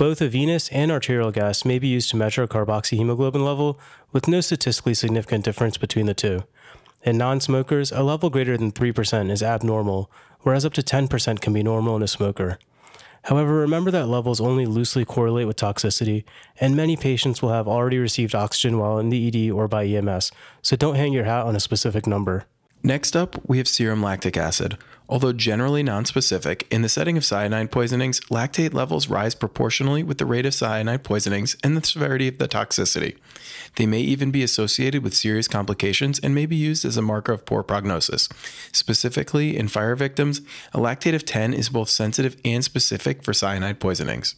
Both 0.00 0.22
a 0.22 0.28
venous 0.28 0.70
and 0.70 0.90
arterial 0.90 1.30
gas 1.30 1.66
may 1.66 1.78
be 1.78 1.86
used 1.86 2.08
to 2.08 2.16
measure 2.16 2.42
a 2.42 2.48
carboxyhemoglobin 2.48 3.44
level 3.44 3.78
with 4.12 4.28
no 4.28 4.40
statistically 4.40 4.94
significant 4.94 5.44
difference 5.44 5.76
between 5.76 6.06
the 6.06 6.14
two. 6.14 6.44
In 7.02 7.18
non 7.18 7.38
smokers, 7.38 7.92
a 7.92 8.02
level 8.02 8.30
greater 8.30 8.56
than 8.56 8.72
3% 8.72 9.30
is 9.30 9.42
abnormal, 9.42 10.10
whereas 10.40 10.64
up 10.64 10.72
to 10.72 10.82
10% 10.82 11.42
can 11.42 11.52
be 11.52 11.62
normal 11.62 11.96
in 11.96 12.02
a 12.02 12.08
smoker. 12.08 12.58
However, 13.24 13.52
remember 13.56 13.90
that 13.90 14.06
levels 14.06 14.40
only 14.40 14.64
loosely 14.64 15.04
correlate 15.04 15.46
with 15.46 15.58
toxicity, 15.58 16.24
and 16.58 16.74
many 16.74 16.96
patients 16.96 17.42
will 17.42 17.52
have 17.52 17.68
already 17.68 17.98
received 17.98 18.34
oxygen 18.34 18.78
while 18.78 18.98
in 18.98 19.10
the 19.10 19.28
ED 19.28 19.50
or 19.50 19.68
by 19.68 19.84
EMS, 19.84 20.32
so 20.62 20.76
don't 20.76 20.94
hang 20.94 21.12
your 21.12 21.24
hat 21.24 21.44
on 21.44 21.54
a 21.54 21.60
specific 21.60 22.06
number. 22.06 22.46
Next 22.82 23.14
up, 23.14 23.36
we 23.46 23.58
have 23.58 23.68
serum 23.68 24.02
lactic 24.02 24.38
acid. 24.38 24.78
Although 25.06 25.32
generally 25.32 25.82
nonspecific, 25.82 26.62
in 26.70 26.82
the 26.82 26.88
setting 26.88 27.16
of 27.16 27.24
cyanide 27.24 27.70
poisonings, 27.70 28.20
lactate 28.30 28.72
levels 28.72 29.08
rise 29.08 29.34
proportionally 29.34 30.02
with 30.02 30.18
the 30.18 30.24
rate 30.24 30.46
of 30.46 30.54
cyanide 30.54 31.02
poisonings 31.02 31.56
and 31.62 31.76
the 31.76 31.84
severity 31.84 32.28
of 32.28 32.38
the 32.38 32.48
toxicity. 32.48 33.18
They 33.76 33.86
may 33.86 34.00
even 34.00 34.30
be 34.30 34.42
associated 34.42 35.02
with 35.02 35.16
serious 35.16 35.48
complications 35.48 36.20
and 36.20 36.34
may 36.34 36.46
be 36.46 36.56
used 36.56 36.84
as 36.84 36.96
a 36.96 37.02
marker 37.02 37.32
of 37.32 37.44
poor 37.44 37.62
prognosis. 37.62 38.28
Specifically, 38.72 39.58
in 39.58 39.68
fire 39.68 39.96
victims, 39.96 40.40
a 40.72 40.78
lactate 40.78 41.14
of 41.14 41.26
10 41.26 41.52
is 41.52 41.68
both 41.68 41.90
sensitive 41.90 42.36
and 42.44 42.64
specific 42.64 43.22
for 43.22 43.34
cyanide 43.34 43.80
poisonings. 43.80 44.36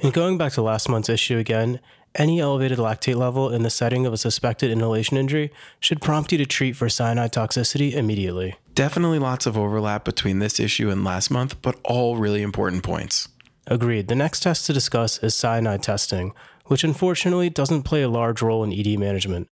And 0.00 0.12
going 0.12 0.36
back 0.36 0.52
to 0.52 0.62
last 0.62 0.88
month's 0.88 1.08
issue 1.08 1.38
again, 1.38 1.80
any 2.14 2.40
elevated 2.40 2.78
lactate 2.78 3.16
level 3.16 3.50
in 3.50 3.62
the 3.62 3.70
setting 3.70 4.06
of 4.06 4.12
a 4.12 4.16
suspected 4.16 4.70
inhalation 4.70 5.16
injury 5.16 5.52
should 5.80 6.00
prompt 6.00 6.32
you 6.32 6.38
to 6.38 6.46
treat 6.46 6.76
for 6.76 6.88
cyanide 6.88 7.32
toxicity 7.32 7.92
immediately. 7.92 8.56
Definitely 8.74 9.18
lots 9.18 9.46
of 9.46 9.56
overlap 9.56 10.04
between 10.04 10.38
this 10.38 10.60
issue 10.60 10.90
and 10.90 11.04
last 11.04 11.30
month, 11.30 11.60
but 11.62 11.78
all 11.84 12.16
really 12.16 12.42
important 12.42 12.82
points. 12.82 13.28
Agreed. 13.66 14.08
The 14.08 14.14
next 14.14 14.40
test 14.40 14.66
to 14.66 14.72
discuss 14.72 15.18
is 15.22 15.34
cyanide 15.34 15.82
testing, 15.82 16.32
which 16.66 16.84
unfortunately 16.84 17.50
doesn't 17.50 17.82
play 17.82 18.02
a 18.02 18.08
large 18.08 18.40
role 18.40 18.64
in 18.64 18.72
ED 18.72 18.98
management. 18.98 19.48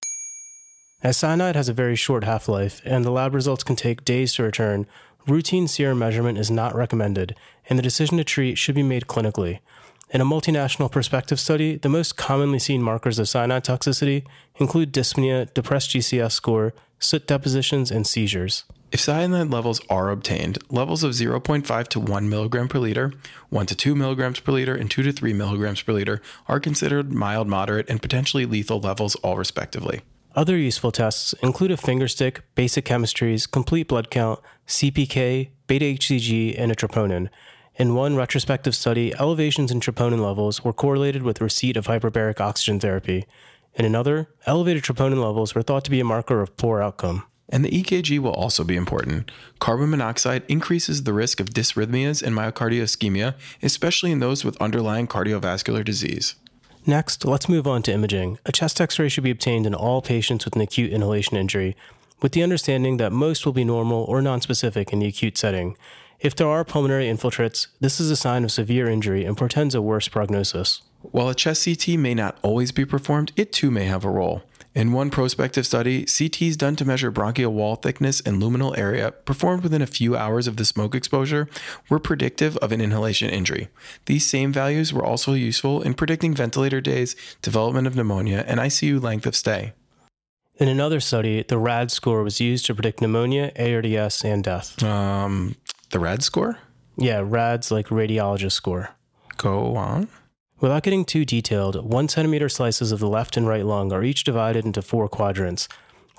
As 1.02 1.16
cyanide 1.16 1.56
has 1.56 1.68
a 1.68 1.74
very 1.74 1.96
short 1.96 2.24
half 2.24 2.48
life 2.48 2.80
and 2.84 3.04
the 3.04 3.10
lab 3.10 3.34
results 3.34 3.62
can 3.62 3.76
take 3.76 4.04
days 4.04 4.32
to 4.34 4.42
return, 4.42 4.86
routine 5.26 5.68
serum 5.68 5.98
measurement 5.98 6.38
is 6.38 6.50
not 6.50 6.74
recommended, 6.74 7.34
and 7.68 7.78
the 7.78 7.82
decision 7.82 8.16
to 8.16 8.24
treat 8.24 8.56
should 8.56 8.74
be 8.74 8.82
made 8.82 9.06
clinically. 9.06 9.58
In 10.08 10.20
a 10.20 10.24
multinational 10.24 10.90
prospective 10.90 11.40
study, 11.40 11.76
the 11.76 11.88
most 11.88 12.16
commonly 12.16 12.60
seen 12.60 12.80
markers 12.80 13.18
of 13.18 13.28
cyanide 13.28 13.64
toxicity 13.64 14.24
include 14.54 14.92
dyspnea, 14.92 15.52
depressed 15.52 15.90
GCS 15.90 16.30
score, 16.30 16.74
soot 17.00 17.26
depositions, 17.26 17.90
and 17.90 18.06
seizures. 18.06 18.62
If 18.92 19.00
cyanide 19.00 19.50
levels 19.50 19.80
are 19.90 20.10
obtained, 20.10 20.58
levels 20.70 21.02
of 21.02 21.10
0.5 21.10 21.88
to 21.88 21.98
1 21.98 22.28
milligram 22.28 22.68
per 22.68 22.78
liter, 22.78 23.14
1 23.50 23.66
to 23.66 23.74
2 23.74 23.96
milligrams 23.96 24.38
per 24.38 24.52
liter, 24.52 24.76
and 24.76 24.88
2 24.88 25.02
to 25.02 25.12
3 25.12 25.32
milligrams 25.32 25.82
per 25.82 25.92
liter 25.92 26.22
are 26.46 26.60
considered 26.60 27.12
mild, 27.12 27.48
moderate, 27.48 27.90
and 27.90 28.00
potentially 28.00 28.46
lethal 28.46 28.78
levels, 28.78 29.16
all 29.16 29.36
respectively. 29.36 30.02
Other 30.36 30.56
useful 30.56 30.92
tests 30.92 31.32
include 31.42 31.72
a 31.72 31.76
fingerstick, 31.76 32.42
basic 32.54 32.84
chemistries, 32.84 33.50
complete 33.50 33.88
blood 33.88 34.10
count, 34.10 34.38
CPK, 34.68 35.48
beta 35.66 35.84
HCG, 35.84 36.54
and 36.56 36.70
a 36.70 36.76
troponin. 36.76 37.28
In 37.78 37.94
one 37.94 38.16
retrospective 38.16 38.74
study, 38.74 39.12
elevations 39.18 39.70
in 39.70 39.80
troponin 39.80 40.24
levels 40.24 40.64
were 40.64 40.72
correlated 40.72 41.22
with 41.22 41.42
receipt 41.42 41.76
of 41.76 41.86
hyperbaric 41.86 42.40
oxygen 42.40 42.80
therapy. 42.80 43.26
In 43.74 43.84
another, 43.84 44.30
elevated 44.46 44.82
troponin 44.82 45.22
levels 45.22 45.54
were 45.54 45.60
thought 45.60 45.84
to 45.84 45.90
be 45.90 46.00
a 46.00 46.04
marker 46.04 46.40
of 46.40 46.56
poor 46.56 46.80
outcome. 46.80 47.24
And 47.50 47.62
the 47.62 47.70
EKG 47.70 48.18
will 48.18 48.32
also 48.32 48.64
be 48.64 48.76
important. 48.76 49.30
Carbon 49.58 49.90
monoxide 49.90 50.44
increases 50.48 51.02
the 51.02 51.12
risk 51.12 51.38
of 51.38 51.50
dysrhythmias 51.50 52.22
and 52.22 52.34
myocardial 52.34 52.84
ischemia, 52.84 53.34
especially 53.62 54.10
in 54.10 54.20
those 54.20 54.42
with 54.42 54.56
underlying 54.56 55.06
cardiovascular 55.06 55.84
disease. 55.84 56.34
Next, 56.86 57.26
let's 57.26 57.48
move 57.48 57.66
on 57.66 57.82
to 57.82 57.92
imaging. 57.92 58.38
A 58.46 58.52
chest 58.52 58.80
x 58.80 58.98
ray 58.98 59.10
should 59.10 59.24
be 59.24 59.30
obtained 59.30 59.66
in 59.66 59.74
all 59.74 60.00
patients 60.00 60.46
with 60.46 60.56
an 60.56 60.62
acute 60.62 60.92
inhalation 60.92 61.36
injury, 61.36 61.76
with 62.22 62.32
the 62.32 62.42
understanding 62.42 62.96
that 62.96 63.12
most 63.12 63.44
will 63.44 63.52
be 63.52 63.64
normal 63.64 64.04
or 64.04 64.22
nonspecific 64.22 64.94
in 64.94 65.00
the 65.00 65.08
acute 65.08 65.36
setting. 65.36 65.76
If 66.20 66.34
there 66.34 66.48
are 66.48 66.64
pulmonary 66.64 67.06
infiltrates, 67.06 67.66
this 67.80 68.00
is 68.00 68.10
a 68.10 68.16
sign 68.16 68.44
of 68.44 68.52
severe 68.52 68.88
injury 68.88 69.24
and 69.24 69.36
portends 69.36 69.74
a 69.74 69.82
worse 69.82 70.08
prognosis. 70.08 70.82
While 71.02 71.28
a 71.28 71.34
chest 71.34 71.64
CT 71.64 71.98
may 71.98 72.14
not 72.14 72.38
always 72.42 72.72
be 72.72 72.84
performed, 72.84 73.32
it 73.36 73.52
too 73.52 73.70
may 73.70 73.84
have 73.84 74.04
a 74.04 74.10
role. 74.10 74.42
In 74.74 74.92
one 74.92 75.08
prospective 75.08 75.66
study, 75.66 76.04
CTs 76.04 76.56
done 76.56 76.76
to 76.76 76.84
measure 76.84 77.10
bronchial 77.10 77.52
wall 77.52 77.76
thickness 77.76 78.20
and 78.20 78.42
luminal 78.42 78.76
area, 78.76 79.12
performed 79.12 79.62
within 79.62 79.80
a 79.80 79.86
few 79.86 80.16
hours 80.16 80.46
of 80.46 80.56
the 80.56 80.66
smoke 80.66 80.94
exposure, 80.94 81.48
were 81.88 81.98
predictive 81.98 82.58
of 82.58 82.72
an 82.72 82.82
inhalation 82.82 83.30
injury. 83.30 83.68
These 84.04 84.28
same 84.28 84.52
values 84.52 84.92
were 84.92 85.04
also 85.04 85.32
useful 85.32 85.80
in 85.80 85.94
predicting 85.94 86.34
ventilator 86.34 86.82
days, 86.82 87.16
development 87.40 87.86
of 87.86 87.96
pneumonia, 87.96 88.44
and 88.46 88.60
ICU 88.60 89.02
length 89.02 89.24
of 89.24 89.34
stay. 89.34 89.72
In 90.58 90.68
another 90.68 91.00
study, 91.00 91.42
the 91.42 91.58
RAD 91.58 91.90
score 91.90 92.22
was 92.22 92.40
used 92.40 92.66
to 92.66 92.74
predict 92.74 93.00
pneumonia, 93.00 93.52
ARDS, 93.58 94.24
and 94.24 94.44
death. 94.44 94.82
Um, 94.82 95.56
the 95.96 96.00
RAD 96.00 96.22
score? 96.22 96.58
Yeah, 96.98 97.22
RAD's 97.24 97.70
like 97.70 97.86
radiologist 97.86 98.52
score. 98.52 98.90
Go 99.38 99.76
on. 99.76 100.08
Without 100.60 100.82
getting 100.82 101.06
too 101.06 101.24
detailed, 101.24 101.90
one 101.90 102.06
centimeter 102.06 102.50
slices 102.50 102.92
of 102.92 103.00
the 103.00 103.08
left 103.08 103.34
and 103.38 103.48
right 103.48 103.64
lung 103.64 103.92
are 103.92 104.04
each 104.04 104.22
divided 104.22 104.66
into 104.66 104.82
four 104.82 105.08
quadrants. 105.08 105.68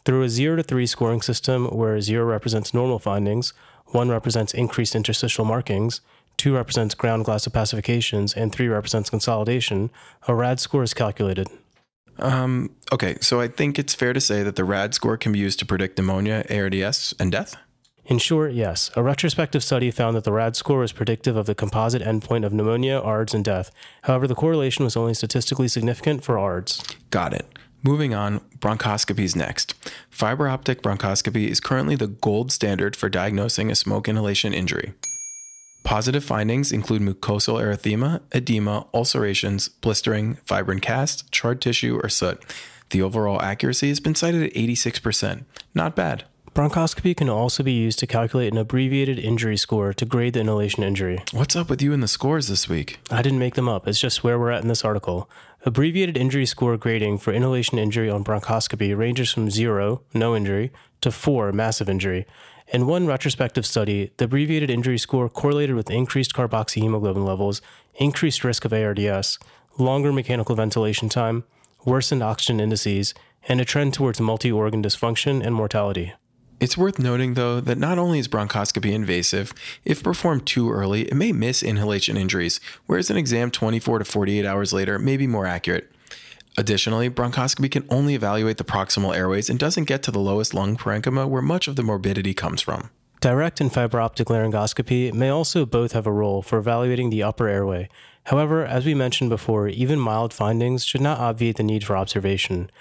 Through 0.03 0.23
a 0.23 0.29
0 0.29 0.55
to 0.55 0.63
3 0.63 0.87
scoring 0.87 1.21
system, 1.21 1.67
where 1.67 2.01
0 2.01 2.25
represents 2.25 2.73
normal 2.73 2.97
findings, 2.97 3.53
1 3.87 4.09
represents 4.09 4.51
increased 4.51 4.95
interstitial 4.95 5.45
markings, 5.45 6.01
2 6.37 6.55
represents 6.55 6.95
ground 6.95 7.25
glass 7.25 7.47
opacifications, 7.47 8.35
and 8.35 8.51
3 8.51 8.67
represents 8.67 9.11
consolidation, 9.11 9.91
a 10.27 10.33
RAD 10.33 10.59
score 10.59 10.81
is 10.81 10.95
calculated. 10.95 11.49
Um, 12.17 12.71
okay, 12.91 13.17
so 13.21 13.39
I 13.39 13.47
think 13.47 13.77
it's 13.77 13.93
fair 13.93 14.13
to 14.13 14.21
say 14.21 14.41
that 14.41 14.55
the 14.55 14.63
RAD 14.63 14.95
score 14.95 15.17
can 15.17 15.33
be 15.33 15.39
used 15.39 15.59
to 15.59 15.67
predict 15.67 15.99
pneumonia, 15.99 16.45
ARDS, 16.49 17.13
and 17.19 17.31
death? 17.31 17.55
In 18.07 18.19
short, 18.19 18.53
yes. 18.53 18.89
A 18.95 19.03
retrospective 19.03 19.61
study 19.61 19.91
found 19.91 20.15
that 20.15 20.23
the 20.23 20.31
RAD 20.31 20.55
score 20.55 20.79
was 20.79 20.93
predictive 20.93 21.35
of 21.35 21.45
the 21.45 21.53
composite 21.53 22.01
endpoint 22.01 22.45
of 22.45 22.53
pneumonia, 22.53 22.99
ARDS, 22.99 23.33
and 23.33 23.43
death. 23.43 23.69
However, 24.03 24.27
the 24.27 24.35
correlation 24.35 24.85
was 24.85 24.95
only 24.95 25.13
statistically 25.13 25.67
significant 25.67 26.23
for 26.23 26.39
ARDS. 26.39 26.81
Got 27.09 27.33
it. 27.33 27.45
Moving 27.83 28.13
on, 28.13 28.39
bronchoscopy 28.59 29.19
is 29.19 29.35
next. 29.35 29.75
Fiber 30.09 30.47
optic 30.47 30.81
bronchoscopy 30.81 31.49
is 31.49 31.59
currently 31.59 31.95
the 31.95 32.07
gold 32.07 32.51
standard 32.51 32.95
for 32.95 33.09
diagnosing 33.09 33.69
a 33.69 33.75
smoke 33.75 34.07
inhalation 34.07 34.53
injury. 34.53 34.93
Positive 35.83 36.23
findings 36.23 36.71
include 36.71 37.01
mucosal 37.01 37.61
erythema, 37.61 38.21
edema, 38.33 38.87
ulcerations, 38.93 39.67
blistering, 39.67 40.35
fibrin 40.45 40.79
cast, 40.81 41.29
charred 41.31 41.61
tissue, 41.61 41.99
or 42.01 42.09
soot. 42.09 42.41
The 42.89 43.01
overall 43.01 43.41
accuracy 43.41 43.89
has 43.89 43.99
been 43.99 44.15
cited 44.15 44.43
at 44.43 44.53
86%. 44.53 45.43
Not 45.73 45.95
bad. 45.95 46.23
Bronchoscopy 46.57 47.15
can 47.15 47.29
also 47.29 47.61
be 47.61 47.71
used 47.71 47.99
to 47.99 48.07
calculate 48.07 48.51
an 48.51 48.57
abbreviated 48.57 49.19
injury 49.19 49.57
score 49.57 49.93
to 49.93 50.05
grade 50.05 50.33
the 50.33 50.39
inhalation 50.39 50.81
injury. 50.81 51.21
What's 51.31 51.55
up 51.55 51.69
with 51.69 51.83
you 51.83 51.93
and 51.93 52.01
the 52.01 52.07
scores 52.07 52.47
this 52.47 52.67
week? 52.67 52.97
I 53.11 53.21
didn't 53.21 53.37
make 53.37 53.53
them 53.53 53.69
up, 53.69 53.87
it's 53.87 53.99
just 53.99 54.23
where 54.23 54.39
we're 54.39 54.49
at 54.49 54.63
in 54.63 54.67
this 54.67 54.83
article. 54.83 55.29
Abbreviated 55.67 56.17
injury 56.17 56.47
score 56.47 56.75
grading 56.75 57.19
for 57.19 57.31
inhalation 57.31 57.77
injury 57.77 58.09
on 58.09 58.23
bronchoscopy 58.23 58.97
ranges 58.97 59.31
from 59.31 59.51
0, 59.51 60.01
no 60.15 60.35
injury, 60.35 60.71
to 61.01 61.11
4, 61.11 61.51
massive 61.51 61.89
injury. 61.89 62.25
In 62.69 62.87
one 62.87 63.05
retrospective 63.05 63.67
study, 63.67 64.11
the 64.17 64.25
abbreviated 64.25 64.71
injury 64.71 64.97
score 64.97 65.29
correlated 65.29 65.75
with 65.75 65.91
increased 65.91 66.33
carboxyhemoglobin 66.33 67.23
levels, 67.23 67.61
increased 67.97 68.43
risk 68.43 68.65
of 68.65 68.73
ARDS, 68.73 69.37
longer 69.77 70.11
mechanical 70.11 70.55
ventilation 70.55 71.07
time, 71.07 71.43
worsened 71.85 72.23
oxygen 72.23 72.59
indices, 72.59 73.13
and 73.47 73.61
a 73.61 73.65
trend 73.65 73.93
towards 73.93 74.19
multi 74.19 74.51
organ 74.51 74.81
dysfunction 74.81 75.45
and 75.45 75.53
mortality. 75.53 76.15
It's 76.59 76.77
worth 76.77 76.97
noting, 76.97 77.35
though, 77.35 77.59
that 77.59 77.77
not 77.77 77.99
only 77.99 78.17
is 78.17 78.27
bronchoscopy 78.27 78.91
invasive, 78.91 79.53
if 79.85 80.01
performed 80.01 80.47
too 80.47 80.71
early, 80.71 81.03
it 81.03 81.13
may 81.13 81.31
miss 81.31 81.61
inhalation 81.61 82.17
injuries, 82.17 82.59
whereas 82.87 83.11
an 83.11 83.17
exam 83.17 83.51
24 83.51 83.99
to 83.99 84.05
48 84.05 84.43
hours 84.43 84.73
later 84.73 84.97
may 84.97 85.17
be 85.17 85.27
more 85.27 85.45
accurate. 85.45 85.91
Additionally, 86.57 87.11
bronchoscopy 87.11 87.69
can 87.69 87.85
only 87.89 88.15
evaluate 88.15 88.57
the 88.57 88.63
proximal 88.63 89.15
airways 89.15 89.51
and 89.51 89.59
doesn't 89.59 89.83
get 89.83 90.01
to 90.01 90.11
the 90.11 90.19
lowest 90.19 90.55
lung 90.55 90.75
parenchyma 90.75 91.29
where 91.29 91.43
much 91.43 91.67
of 91.67 91.75
the 91.75 91.83
morbidity 91.83 92.33
comes 92.33 92.63
from. 92.63 92.89
Direct 93.21 93.61
and 93.61 93.71
fiber 93.71 94.01
optic 94.01 94.27
laryngoscopy 94.27 95.13
may 95.13 95.29
also 95.29 95.65
both 95.65 95.91
have 95.91 96.07
a 96.07 96.11
role 96.11 96.41
for 96.41 96.57
evaluating 96.57 97.11
the 97.11 97.21
upper 97.21 97.47
airway. 97.47 97.89
However, 98.25 98.65
as 98.65 98.85
we 98.85 98.95
mentioned 98.95 99.29
before, 99.29 99.67
even 99.67 99.99
mild 99.99 100.33
findings 100.33 100.83
should 100.83 101.01
not 101.01 101.19
obviate 101.19 101.57
the 101.57 101.63
need 101.63 101.83
for 101.83 101.95
observation. 101.95 102.71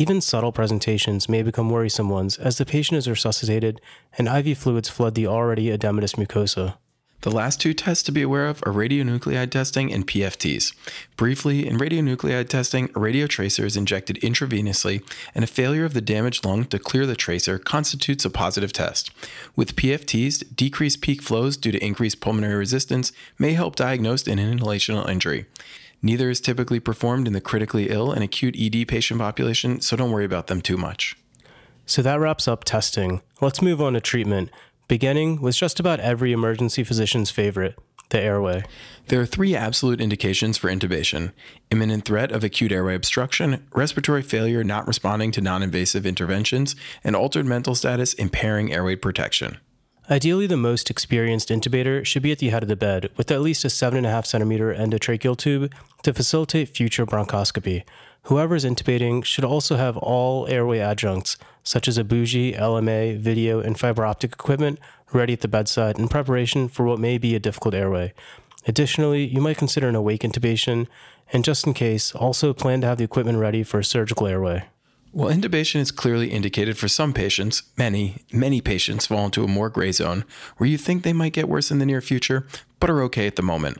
Even 0.00 0.22
subtle 0.22 0.50
presentations 0.50 1.28
may 1.28 1.42
become 1.42 1.68
worrisome 1.68 2.08
ones 2.08 2.38
as 2.38 2.56
the 2.56 2.64
patient 2.64 2.96
is 2.96 3.06
resuscitated 3.06 3.82
and 4.16 4.28
IV 4.28 4.56
fluids 4.56 4.88
flood 4.88 5.14
the 5.14 5.26
already 5.26 5.66
edematous 5.66 6.14
mucosa. 6.16 6.76
The 7.20 7.30
last 7.30 7.60
two 7.60 7.74
tests 7.74 8.02
to 8.04 8.12
be 8.12 8.22
aware 8.22 8.46
of 8.46 8.62
are 8.62 8.72
radionuclide 8.72 9.50
testing 9.50 9.92
and 9.92 10.06
PFTs. 10.06 10.72
Briefly, 11.18 11.68
in 11.68 11.76
radionuclide 11.76 12.48
testing, 12.48 12.86
a 12.86 12.98
radiotracer 12.98 13.64
is 13.64 13.76
injected 13.76 14.16
intravenously, 14.22 15.02
and 15.34 15.44
a 15.44 15.46
failure 15.46 15.84
of 15.84 15.92
the 15.92 16.00
damaged 16.00 16.46
lung 16.46 16.64
to 16.64 16.78
clear 16.78 17.04
the 17.04 17.14
tracer 17.14 17.58
constitutes 17.58 18.24
a 18.24 18.30
positive 18.30 18.72
test. 18.72 19.10
With 19.54 19.76
PFTs, 19.76 20.56
decreased 20.56 21.02
peak 21.02 21.20
flows 21.20 21.58
due 21.58 21.72
to 21.72 21.84
increased 21.84 22.22
pulmonary 22.22 22.54
resistance 22.56 23.12
may 23.38 23.52
help 23.52 23.76
diagnose 23.76 24.26
an 24.26 24.38
inhalational 24.38 25.06
injury. 25.06 25.44
Neither 26.02 26.30
is 26.30 26.40
typically 26.40 26.80
performed 26.80 27.26
in 27.26 27.32
the 27.32 27.40
critically 27.40 27.90
ill 27.90 28.12
and 28.12 28.24
acute 28.24 28.56
ED 28.58 28.88
patient 28.88 29.20
population, 29.20 29.80
so 29.80 29.96
don't 29.96 30.10
worry 30.10 30.24
about 30.24 30.46
them 30.46 30.62
too 30.62 30.76
much. 30.76 31.16
So 31.86 32.02
that 32.02 32.20
wraps 32.20 32.48
up 32.48 32.64
testing. 32.64 33.20
Let's 33.40 33.60
move 33.60 33.80
on 33.82 33.92
to 33.94 34.00
treatment, 34.00 34.50
beginning 34.88 35.40
with 35.40 35.56
just 35.56 35.80
about 35.80 36.00
every 36.00 36.32
emergency 36.32 36.84
physician's 36.84 37.30
favorite 37.30 37.76
the 38.10 38.20
airway. 38.20 38.64
There 39.06 39.20
are 39.20 39.26
three 39.26 39.56
absolute 39.56 40.00
indications 40.00 40.58
for 40.58 40.68
intubation 40.68 41.32
imminent 41.70 42.04
threat 42.04 42.32
of 42.32 42.44
acute 42.44 42.72
airway 42.72 42.94
obstruction, 42.94 43.64
respiratory 43.72 44.22
failure 44.22 44.62
not 44.62 44.86
responding 44.86 45.30
to 45.32 45.40
non 45.40 45.62
invasive 45.62 46.04
interventions, 46.04 46.76
and 47.02 47.16
altered 47.16 47.46
mental 47.46 47.74
status 47.74 48.12
impairing 48.14 48.72
airway 48.72 48.96
protection. 48.96 49.58
Ideally, 50.10 50.48
the 50.48 50.56
most 50.56 50.90
experienced 50.90 51.50
intubator 51.50 52.04
should 52.04 52.22
be 52.22 52.32
at 52.32 52.40
the 52.40 52.48
head 52.48 52.64
of 52.64 52.68
the 52.68 52.74
bed 52.74 53.10
with 53.16 53.30
at 53.30 53.42
least 53.42 53.64
a 53.64 53.68
7.5 53.68 54.26
centimeter 54.26 54.74
endotracheal 54.74 55.36
tube 55.36 55.72
to 56.02 56.12
facilitate 56.12 56.68
future 56.68 57.06
bronchoscopy. 57.06 57.84
Whoever 58.24 58.56
is 58.56 58.64
intubating 58.64 59.24
should 59.24 59.44
also 59.44 59.76
have 59.76 59.96
all 59.96 60.48
airway 60.48 60.80
adjuncts, 60.80 61.36
such 61.62 61.86
as 61.86 61.96
a 61.96 62.02
bougie, 62.02 62.54
LMA, 62.54 63.18
video, 63.18 63.60
and 63.60 63.78
fiber 63.78 64.04
optic 64.04 64.32
equipment, 64.32 64.80
ready 65.12 65.34
at 65.34 65.42
the 65.42 65.48
bedside 65.48 65.96
in 65.96 66.08
preparation 66.08 66.66
for 66.66 66.84
what 66.84 66.98
may 66.98 67.16
be 67.16 67.36
a 67.36 67.40
difficult 67.40 67.72
airway. 67.72 68.12
Additionally, 68.66 69.24
you 69.24 69.40
might 69.40 69.58
consider 69.58 69.88
an 69.88 69.94
awake 69.94 70.22
intubation, 70.22 70.88
and 71.32 71.44
just 71.44 71.68
in 71.68 71.72
case, 71.72 72.16
also 72.16 72.52
plan 72.52 72.80
to 72.80 72.86
have 72.88 72.98
the 72.98 73.04
equipment 73.04 73.38
ready 73.38 73.62
for 73.62 73.78
a 73.78 73.84
surgical 73.84 74.26
airway. 74.26 74.64
While 75.12 75.34
intubation 75.34 75.80
is 75.80 75.90
clearly 75.90 76.30
indicated 76.30 76.78
for 76.78 76.86
some 76.86 77.12
patients, 77.12 77.64
many, 77.76 78.22
many 78.32 78.60
patients 78.60 79.06
fall 79.06 79.24
into 79.24 79.42
a 79.42 79.48
more 79.48 79.68
gray 79.68 79.90
zone 79.90 80.24
where 80.56 80.68
you 80.68 80.78
think 80.78 81.02
they 81.02 81.12
might 81.12 81.32
get 81.32 81.48
worse 81.48 81.72
in 81.72 81.80
the 81.80 81.86
near 81.86 82.00
future, 82.00 82.46
but 82.78 82.88
are 82.88 83.02
okay 83.02 83.26
at 83.26 83.34
the 83.34 83.42
moment. 83.42 83.78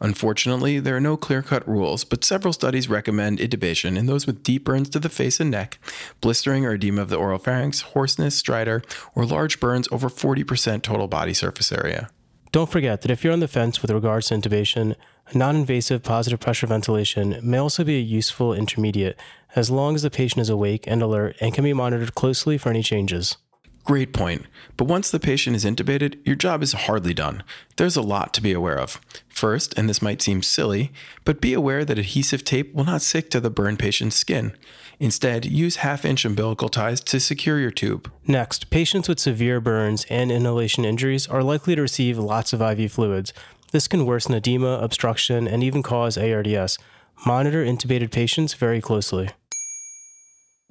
Unfortunately, 0.00 0.80
there 0.80 0.96
are 0.96 1.00
no 1.00 1.16
clear 1.16 1.40
cut 1.40 1.66
rules, 1.68 2.02
but 2.02 2.24
several 2.24 2.52
studies 2.52 2.88
recommend 2.88 3.38
intubation 3.38 3.96
in 3.96 4.06
those 4.06 4.26
with 4.26 4.42
deep 4.42 4.64
burns 4.64 4.88
to 4.90 4.98
the 4.98 5.08
face 5.08 5.38
and 5.38 5.52
neck, 5.52 5.78
blistering 6.20 6.66
or 6.66 6.72
edema 6.72 7.02
of 7.02 7.10
the 7.10 7.16
oral 7.16 7.38
pharynx, 7.38 7.82
hoarseness, 7.82 8.42
stridor, 8.42 8.84
or 9.14 9.24
large 9.24 9.60
burns 9.60 9.86
over 9.92 10.08
40% 10.08 10.82
total 10.82 11.06
body 11.06 11.32
surface 11.32 11.70
area. 11.70 12.10
Don't 12.52 12.70
forget 12.70 13.00
that 13.00 13.10
if 13.10 13.24
you're 13.24 13.32
on 13.32 13.40
the 13.40 13.48
fence 13.48 13.80
with 13.80 13.90
regards 13.90 14.28
to 14.28 14.34
intubation, 14.34 14.94
non 15.32 15.56
invasive 15.56 16.02
positive 16.02 16.38
pressure 16.38 16.66
ventilation 16.66 17.40
may 17.42 17.56
also 17.56 17.82
be 17.82 17.96
a 17.96 18.00
useful 18.00 18.52
intermediate 18.52 19.18
as 19.54 19.70
long 19.70 19.94
as 19.94 20.02
the 20.02 20.10
patient 20.10 20.40
is 20.40 20.48
awake 20.48 20.84
and 20.86 21.02
alert 21.02 21.36
and 21.40 21.54
can 21.54 21.64
be 21.64 21.72
monitored 21.72 22.14
closely 22.14 22.58
for 22.58 22.70
any 22.70 22.82
changes. 22.82 23.36
Great 23.84 24.12
point. 24.12 24.46
But 24.76 24.86
once 24.86 25.10
the 25.10 25.18
patient 25.18 25.56
is 25.56 25.64
intubated, 25.64 26.24
your 26.24 26.36
job 26.36 26.62
is 26.62 26.72
hardly 26.72 27.12
done. 27.12 27.42
There's 27.76 27.96
a 27.96 28.02
lot 28.02 28.32
to 28.34 28.40
be 28.40 28.52
aware 28.52 28.78
of. 28.78 29.00
First, 29.28 29.76
and 29.76 29.88
this 29.88 30.00
might 30.00 30.22
seem 30.22 30.40
silly, 30.42 30.92
but 31.24 31.40
be 31.40 31.52
aware 31.52 31.84
that 31.84 31.98
adhesive 31.98 32.44
tape 32.44 32.72
will 32.74 32.84
not 32.84 33.02
stick 33.02 33.28
to 33.30 33.40
the 33.40 33.50
burn 33.50 33.76
patient's 33.76 34.14
skin. 34.14 34.52
Instead, 35.00 35.44
use 35.44 35.76
half 35.76 36.04
inch 36.04 36.24
umbilical 36.24 36.68
ties 36.68 37.00
to 37.00 37.18
secure 37.18 37.58
your 37.58 37.72
tube. 37.72 38.08
Next, 38.24 38.70
patients 38.70 39.08
with 39.08 39.18
severe 39.18 39.60
burns 39.60 40.06
and 40.08 40.30
inhalation 40.30 40.84
injuries 40.84 41.26
are 41.26 41.42
likely 41.42 41.74
to 41.74 41.82
receive 41.82 42.18
lots 42.18 42.52
of 42.52 42.62
IV 42.62 42.92
fluids. 42.92 43.32
This 43.72 43.88
can 43.88 44.06
worsen 44.06 44.34
edema, 44.34 44.78
obstruction, 44.78 45.48
and 45.48 45.64
even 45.64 45.82
cause 45.82 46.16
ARDS. 46.16 46.78
Monitor 47.26 47.64
intubated 47.64 48.12
patients 48.12 48.54
very 48.54 48.80
closely. 48.80 49.30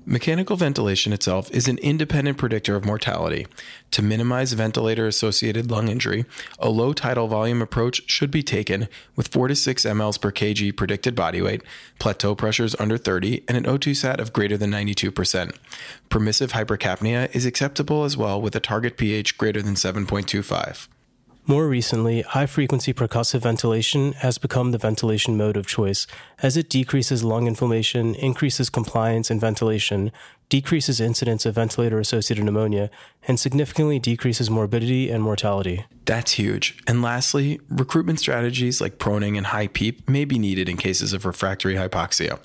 Mechanical 0.05 0.55
ventilation 0.55 1.13
itself 1.13 1.51
is 1.51 1.67
an 1.67 1.77
independent 1.77 2.35
predictor 2.39 2.75
of 2.75 2.83
mortality. 2.83 3.45
To 3.91 4.01
minimize 4.01 4.53
ventilator 4.53 5.05
associated 5.05 5.69
lung 5.69 5.89
injury, 5.89 6.25
a 6.57 6.69
low 6.69 6.91
tidal 6.91 7.27
volume 7.27 7.61
approach 7.61 8.01
should 8.09 8.31
be 8.31 8.41
taken 8.41 8.87
with 9.15 9.27
4 9.27 9.49
to 9.49 9.55
6 9.55 9.85
mLs 9.85 10.19
per 10.19 10.31
kg 10.31 10.75
predicted 10.75 11.13
body 11.13 11.39
weight, 11.39 11.61
plateau 11.99 12.33
pressures 12.33 12.75
under 12.79 12.97
30, 12.97 13.43
and 13.47 13.55
an 13.55 13.65
O2 13.65 13.95
sat 13.95 14.19
of 14.19 14.33
greater 14.33 14.57
than 14.57 14.71
92%. 14.71 15.55
Permissive 16.09 16.53
hypercapnia 16.53 17.33
is 17.35 17.45
acceptable 17.45 18.03
as 18.03 18.17
well 18.17 18.41
with 18.41 18.55
a 18.55 18.59
target 18.59 18.97
pH 18.97 19.37
greater 19.37 19.61
than 19.61 19.75
7.25. 19.75 20.87
More 21.47 21.67
recently, 21.67 22.21
high 22.21 22.45
frequency 22.45 22.93
percussive 22.93 23.41
ventilation 23.41 24.13
has 24.13 24.38
become 24.38 24.71
the 24.71 24.77
ventilation 24.77 25.36
mode 25.36 25.58
of 25.58 25.65
choice 25.65 26.06
as 26.43 26.56
it 26.56 26.69
decreases 26.69 27.23
lung 27.23 27.47
inflammation, 27.47 28.13
increases 28.13 28.69
compliance 28.69 29.32
in 29.32 29.39
ventilation, 29.39 30.12
decreases 30.49 31.01
incidence 31.01 31.45
of 31.47 31.56
ventilator 31.56 31.99
associated 31.99 32.45
pneumonia, 32.45 32.91
and 33.27 33.39
significantly 33.39 33.97
decreases 33.97 34.51
morbidity 34.51 35.10
and 35.10 35.23
mortality. 35.23 35.86
That's 36.06 36.34
huge. 36.34 36.77
And 36.86 37.01
lastly, 37.01 37.60
recruitment 37.69 38.19
strategies 38.19 38.80
like 38.80 38.99
proning 38.99 39.36
and 39.36 39.47
high 39.47 39.67
PEEP 39.67 40.08
may 40.08 40.25
be 40.25 40.38
needed 40.38 40.69
in 40.69 40.77
cases 40.77 41.12
of 41.12 41.25
refractory 41.25 41.75
hypoxia. 41.75 42.39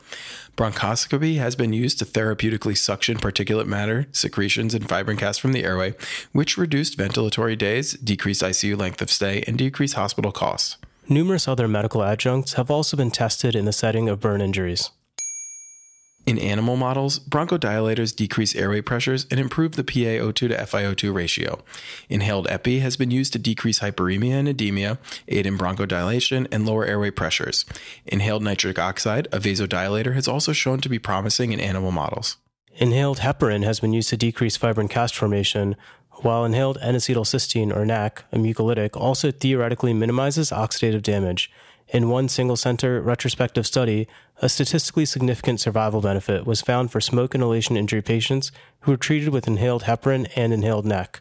Bronchoscopy 0.56 1.36
has 1.36 1.54
been 1.54 1.74
used 1.74 1.98
to 1.98 2.06
therapeutically 2.06 2.78
suction 2.78 3.18
particulate 3.18 3.66
matter, 3.66 4.06
secretions, 4.10 4.72
and 4.72 4.88
fibrin 4.88 5.18
cast 5.18 5.38
from 5.38 5.52
the 5.52 5.62
airway, 5.62 5.94
which 6.32 6.56
reduced 6.56 6.96
ventilatory 6.96 7.58
days, 7.58 7.92
decreased 7.92 8.40
ICU 8.40 8.78
length 8.78 9.02
of 9.02 9.10
stay, 9.10 9.44
and 9.46 9.58
decreased 9.58 9.94
hospital 9.94 10.32
costs. 10.32 10.78
Numerous 11.10 11.46
other 11.46 11.68
medical 11.68 12.02
adjuncts 12.02 12.54
have 12.54 12.70
also 12.70 12.96
been 12.96 13.10
tested 13.10 13.54
in 13.54 13.66
the 13.66 13.72
setting 13.72 14.08
of 14.08 14.18
burn 14.18 14.40
injuries. 14.40 14.90
In 16.26 16.40
animal 16.40 16.76
models, 16.76 17.20
bronchodilators 17.20 18.14
decrease 18.14 18.56
airway 18.56 18.80
pressures 18.80 19.28
and 19.30 19.38
improve 19.38 19.76
the 19.76 19.84
PaO2 19.84 20.34
to 20.34 20.48
FiO2 20.48 21.14
ratio. 21.14 21.60
Inhaled 22.08 22.48
epi 22.50 22.80
has 22.80 22.96
been 22.96 23.12
used 23.12 23.32
to 23.34 23.38
decrease 23.38 23.78
hyperemia 23.78 24.32
and 24.32 24.48
edema, 24.48 24.98
aid 25.28 25.46
in 25.46 25.56
bronchodilation, 25.56 26.48
and 26.50 26.66
lower 26.66 26.84
airway 26.84 27.12
pressures. 27.12 27.64
Inhaled 28.06 28.42
nitric 28.42 28.76
oxide, 28.76 29.28
a 29.30 29.38
vasodilator, 29.38 30.14
has 30.14 30.26
also 30.26 30.52
shown 30.52 30.80
to 30.80 30.88
be 30.88 30.98
promising 30.98 31.52
in 31.52 31.60
animal 31.60 31.92
models. 31.92 32.38
Inhaled 32.74 33.18
heparin 33.18 33.62
has 33.62 33.78
been 33.78 33.92
used 33.92 34.08
to 34.08 34.16
decrease 34.16 34.56
fibrin 34.56 34.88
cast 34.88 35.14
formation, 35.14 35.76
while 36.22 36.44
inhaled 36.44 36.78
N-acetylcysteine 36.82 37.74
or 37.74 37.86
NAC, 37.86 38.24
a 38.32 38.36
mucolytic, 38.36 38.96
also 38.96 39.30
theoretically 39.30 39.94
minimizes 39.94 40.50
oxidative 40.50 41.02
damage. 41.02 41.52
In 41.88 42.09
one 42.09 42.29
single 42.29 42.57
center 42.57 43.01
retrospective 43.01 43.66
study, 43.66 44.09
a 44.42 44.49
statistically 44.49 45.05
significant 45.05 45.61
survival 45.61 46.01
benefit 46.01 46.44
was 46.44 46.61
found 46.61 46.90
for 46.90 47.01
smoke 47.01 47.35
inhalation 47.35 47.77
injury 47.77 48.03
patients 48.03 48.51
who 48.81 48.90
were 48.90 48.96
treated 48.96 49.29
with 49.29 49.46
inhaled 49.46 49.85
heparin 49.85 50.31
and 50.35 50.53
inhaled 50.53 50.85
NAC. 50.85 51.20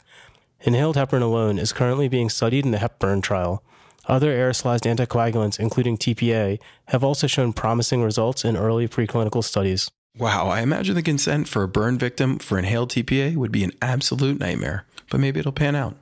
Inhaled 0.62 0.96
heparin 0.96 1.22
alone 1.22 1.60
is 1.60 1.72
currently 1.72 2.08
being 2.08 2.30
studied 2.30 2.66
in 2.66 2.72
the 2.72 2.80
HepBurn 2.80 3.22
trial. 3.22 3.64
Other 4.08 4.36
aerosolized 4.36 4.92
anticoagulants, 4.92 5.60
including 5.60 5.98
TPA, 5.98 6.60
have 6.88 7.04
also 7.04 7.28
shown 7.28 7.54
promising 7.54 8.02
results 8.04 8.44
in 8.44 8.58
early 8.58 8.88
preclinical 8.88 9.44
studies. 9.44 9.90
Wow, 10.18 10.48
I 10.48 10.62
imagine 10.62 10.96
the 10.96 11.04
consent 11.04 11.48
for 11.48 11.64
a 11.64 11.68
burn 11.68 11.98
victim 11.98 12.40
for 12.40 12.58
inhaled 12.58 12.90
TPA 12.90 13.36
would 13.36 13.52
be 13.52 13.64
an 13.64 13.74
absolute 13.82 14.40
nightmare, 14.40 14.86
but 15.10 15.20
maybe 15.20 15.40
it'll 15.40 15.52
pan 15.52 15.76
out. 15.76 15.96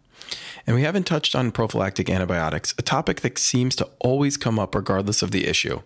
And 0.66 0.76
we 0.76 0.84
haven't 0.84 1.06
touched 1.06 1.36
on 1.36 1.52
prophylactic 1.52 2.10
antibiotics, 2.10 2.74
a 2.78 2.82
topic 2.82 3.22
that 3.22 3.38
seems 3.38 3.76
to 3.78 3.90
always 4.00 4.38
come 4.38 4.60
up 4.60 4.76
regardless 4.76 5.22
of 5.22 5.32
the 5.32 5.48
issue. 5.48 5.82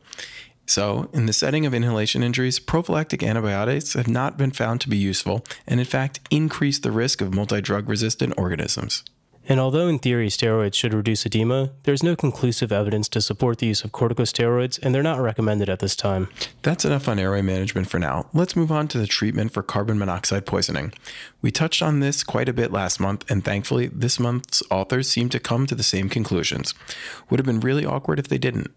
So, 0.68 1.10
in 1.14 1.28
the 1.28 1.34
setting 1.34 1.66
of 1.66 1.74
inhalation 1.74 2.24
injuries, 2.24 2.60
prophylactic 2.60 3.24
antibiotics 3.24 3.94
have 3.94 4.10
not 4.10 4.38
been 4.38 4.52
found 4.52 4.82
to 4.82 4.90
be 4.90 4.98
useful 4.98 5.46
and, 5.66 5.80
in 5.80 5.86
fact, 5.86 6.20
increase 6.30 6.78
the 6.78 6.92
risk 6.92 7.22
of 7.22 7.34
multi 7.34 7.62
drug 7.62 7.88
resistant 7.88 8.34
organisms. 8.38 9.04
And 9.50 9.62
although 9.62 9.88
in 9.88 9.98
theory 10.00 10.28
steroids 10.28 10.74
should 10.74 10.94
reduce 10.94 11.26
edema, 11.26 11.72
there's 11.84 12.04
no 12.04 12.18
conclusive 12.18 12.72
evidence 12.72 13.08
to 13.10 13.22
support 13.22 13.60
the 13.60 13.68
use 13.68 13.84
of 13.84 13.94
corticosteroids, 13.94 14.78
and 14.82 14.94
they're 14.94 15.02
not 15.02 15.22
recommended 15.22 15.70
at 15.70 15.80
this 15.80 15.96
time. 15.96 16.28
That's 16.64 16.84
enough 16.84 17.08
on 17.08 17.18
airway 17.18 17.42
management 17.42 17.90
for 17.90 17.98
now. 17.98 18.28
Let's 18.34 18.58
move 18.58 18.72
on 18.72 18.90
to 18.90 18.98
the 18.98 19.08
treatment 19.08 19.54
for 19.54 19.64
carbon 19.64 19.98
monoxide 19.98 20.46
poisoning. 20.46 20.94
We 21.42 21.52
touched 21.52 21.82
on 21.82 22.02
this 22.02 22.26
quite 22.26 22.50
a 22.50 22.54
bit 22.54 22.74
last 22.74 23.00
month, 23.00 23.30
and 23.32 23.44
thankfully, 23.46 23.88
this 23.88 24.20
month's 24.20 24.62
authors 24.70 25.10
seem 25.10 25.30
to 25.30 25.40
come 25.40 25.66
to 25.68 25.76
the 25.76 25.84
same 25.84 26.10
conclusions. 26.10 26.74
Would 27.30 27.40
have 27.40 27.46
been 27.46 27.62
really 27.62 27.86
awkward 27.86 28.20
if 28.20 28.28
they 28.28 28.38
didn't. 28.38 28.72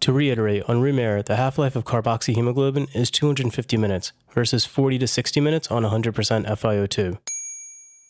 To 0.00 0.12
reiterate, 0.12 0.62
on 0.68 0.80
room 0.80 0.98
air, 0.98 1.22
the 1.22 1.36
half 1.36 1.58
life 1.58 1.74
of 1.74 1.84
carboxyhemoglobin 1.84 2.94
is 2.94 3.10
250 3.10 3.76
minutes 3.78 4.12
versus 4.32 4.66
40 4.66 4.98
to 4.98 5.06
60 5.06 5.40
minutes 5.40 5.70
on 5.70 5.82
100% 5.82 6.12
FiO2. 6.12 7.18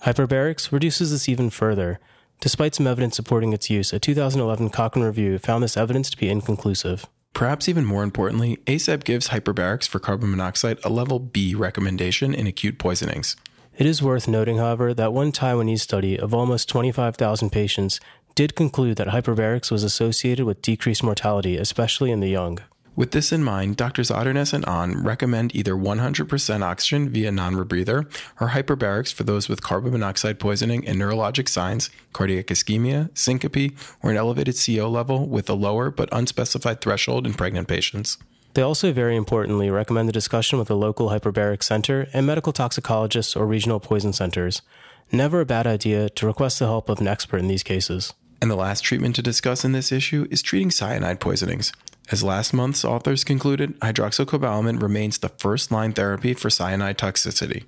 Hyperbarics 0.04 0.70
reduces 0.70 1.12
this 1.12 1.30
even 1.30 1.48
further. 1.48 1.98
Despite 2.40 2.74
some 2.74 2.86
evidence 2.86 3.16
supporting 3.16 3.54
its 3.54 3.70
use, 3.70 3.90
a 3.90 3.98
2011 3.98 4.68
Cochrane 4.68 5.02
review 5.02 5.38
found 5.38 5.64
this 5.64 5.78
evidence 5.78 6.10
to 6.10 6.18
be 6.18 6.28
inconclusive. 6.28 7.06
Perhaps 7.32 7.70
even 7.70 7.86
more 7.86 8.02
importantly, 8.02 8.58
ACEP 8.66 9.04
gives 9.04 9.28
hyperbarics 9.28 9.88
for 9.88 9.98
carbon 9.98 10.30
monoxide 10.30 10.78
a 10.84 10.90
level 10.90 11.18
B 11.18 11.54
recommendation 11.54 12.34
in 12.34 12.46
acute 12.46 12.78
poisonings. 12.78 13.34
It 13.78 13.86
is 13.86 14.02
worth 14.02 14.28
noting, 14.28 14.58
however, 14.58 14.92
that 14.92 15.14
one 15.14 15.32
Taiwanese 15.32 15.80
study 15.80 16.18
of 16.18 16.34
almost 16.34 16.68
25,000 16.68 17.48
patients 17.48 17.98
did 18.34 18.54
conclude 18.54 18.98
that 18.98 19.08
hyperbarics 19.08 19.70
was 19.70 19.82
associated 19.82 20.44
with 20.44 20.60
decreased 20.60 21.02
mortality, 21.02 21.56
especially 21.56 22.10
in 22.10 22.20
the 22.20 22.28
young. 22.28 22.58
With 22.96 23.10
this 23.10 23.32
in 23.32 23.42
mind, 23.42 23.76
doctors 23.76 24.12
Otterness 24.12 24.52
and 24.52 24.64
Ahn 24.66 25.02
recommend 25.02 25.54
either 25.54 25.74
100% 25.74 26.62
oxygen 26.62 27.08
via 27.08 27.32
non 27.32 27.56
rebreather 27.56 28.06
or 28.40 28.50
hyperbarics 28.50 29.12
for 29.12 29.24
those 29.24 29.48
with 29.48 29.62
carbon 29.62 29.92
monoxide 29.92 30.38
poisoning 30.38 30.86
and 30.86 31.00
neurologic 31.00 31.48
signs, 31.48 31.90
cardiac 32.12 32.46
ischemia, 32.46 33.10
syncope, 33.18 33.76
or 34.00 34.12
an 34.12 34.16
elevated 34.16 34.54
CO 34.54 34.88
level 34.88 35.26
with 35.26 35.50
a 35.50 35.54
lower 35.54 35.90
but 35.90 36.08
unspecified 36.12 36.80
threshold 36.80 37.26
in 37.26 37.34
pregnant 37.34 37.66
patients. 37.66 38.16
They 38.54 38.62
also 38.62 38.92
very 38.92 39.16
importantly 39.16 39.70
recommend 39.70 40.08
the 40.08 40.12
discussion 40.12 40.60
with 40.60 40.70
a 40.70 40.76
local 40.76 41.08
hyperbaric 41.08 41.64
center 41.64 42.06
and 42.12 42.24
medical 42.24 42.52
toxicologists 42.52 43.34
or 43.34 43.44
regional 43.44 43.80
poison 43.80 44.12
centers. 44.12 44.62
Never 45.10 45.40
a 45.40 45.46
bad 45.46 45.66
idea 45.66 46.08
to 46.10 46.26
request 46.28 46.60
the 46.60 46.66
help 46.66 46.88
of 46.88 47.00
an 47.00 47.08
expert 47.08 47.38
in 47.38 47.48
these 47.48 47.64
cases. 47.64 48.14
And 48.40 48.48
the 48.48 48.56
last 48.56 48.82
treatment 48.82 49.16
to 49.16 49.22
discuss 49.22 49.64
in 49.64 49.72
this 49.72 49.90
issue 49.90 50.28
is 50.30 50.42
treating 50.42 50.70
cyanide 50.70 51.18
poisonings. 51.18 51.72
As 52.10 52.22
last 52.22 52.52
month's 52.52 52.84
authors 52.84 53.24
concluded, 53.24 53.78
hydroxycobalamin 53.80 54.80
remains 54.82 55.18
the 55.18 55.30
first 55.30 55.72
line 55.72 55.92
therapy 55.92 56.34
for 56.34 56.50
cyanide 56.50 56.98
toxicity. 56.98 57.64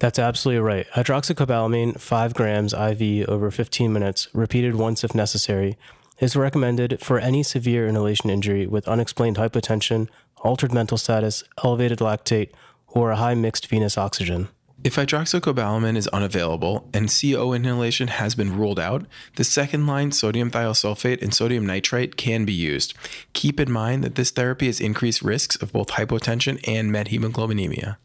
That's 0.00 0.18
absolutely 0.18 0.62
right. 0.62 0.86
Hydroxycobalamin, 0.94 2.00
5 2.00 2.34
grams 2.34 2.72
IV 2.72 3.28
over 3.28 3.50
15 3.50 3.92
minutes, 3.92 4.28
repeated 4.32 4.74
once 4.74 5.04
if 5.04 5.14
necessary, 5.14 5.76
is 6.18 6.36
recommended 6.36 7.00
for 7.00 7.18
any 7.18 7.42
severe 7.42 7.86
inhalation 7.86 8.28
injury 8.28 8.66
with 8.66 8.88
unexplained 8.88 9.36
hypotension, 9.36 10.08
altered 10.38 10.72
mental 10.72 10.98
status, 10.98 11.44
elevated 11.62 11.98
lactate, 11.98 12.50
or 12.88 13.10
a 13.10 13.16
high 13.16 13.34
mixed 13.34 13.68
venous 13.68 13.96
oxygen. 13.96 14.48
If 14.82 14.96
hydroxycobalamin 14.96 15.94
is 15.94 16.08
unavailable 16.08 16.88
and 16.94 17.14
CO 17.14 17.52
inhalation 17.52 18.08
has 18.08 18.34
been 18.34 18.56
ruled 18.56 18.80
out, 18.80 19.04
the 19.36 19.44
second 19.44 19.86
line 19.86 20.10
sodium 20.10 20.50
thiosulfate 20.50 21.20
and 21.20 21.34
sodium 21.34 21.66
nitrite 21.66 22.16
can 22.16 22.46
be 22.46 22.54
used. 22.54 22.94
Keep 23.34 23.60
in 23.60 23.70
mind 23.70 24.02
that 24.02 24.14
this 24.14 24.30
therapy 24.30 24.66
has 24.66 24.80
increased 24.80 25.20
risks 25.20 25.54
of 25.56 25.74
both 25.74 25.88
hypotension 25.88 26.66
and 26.66 26.90
methemoglobinemia. 26.90 27.98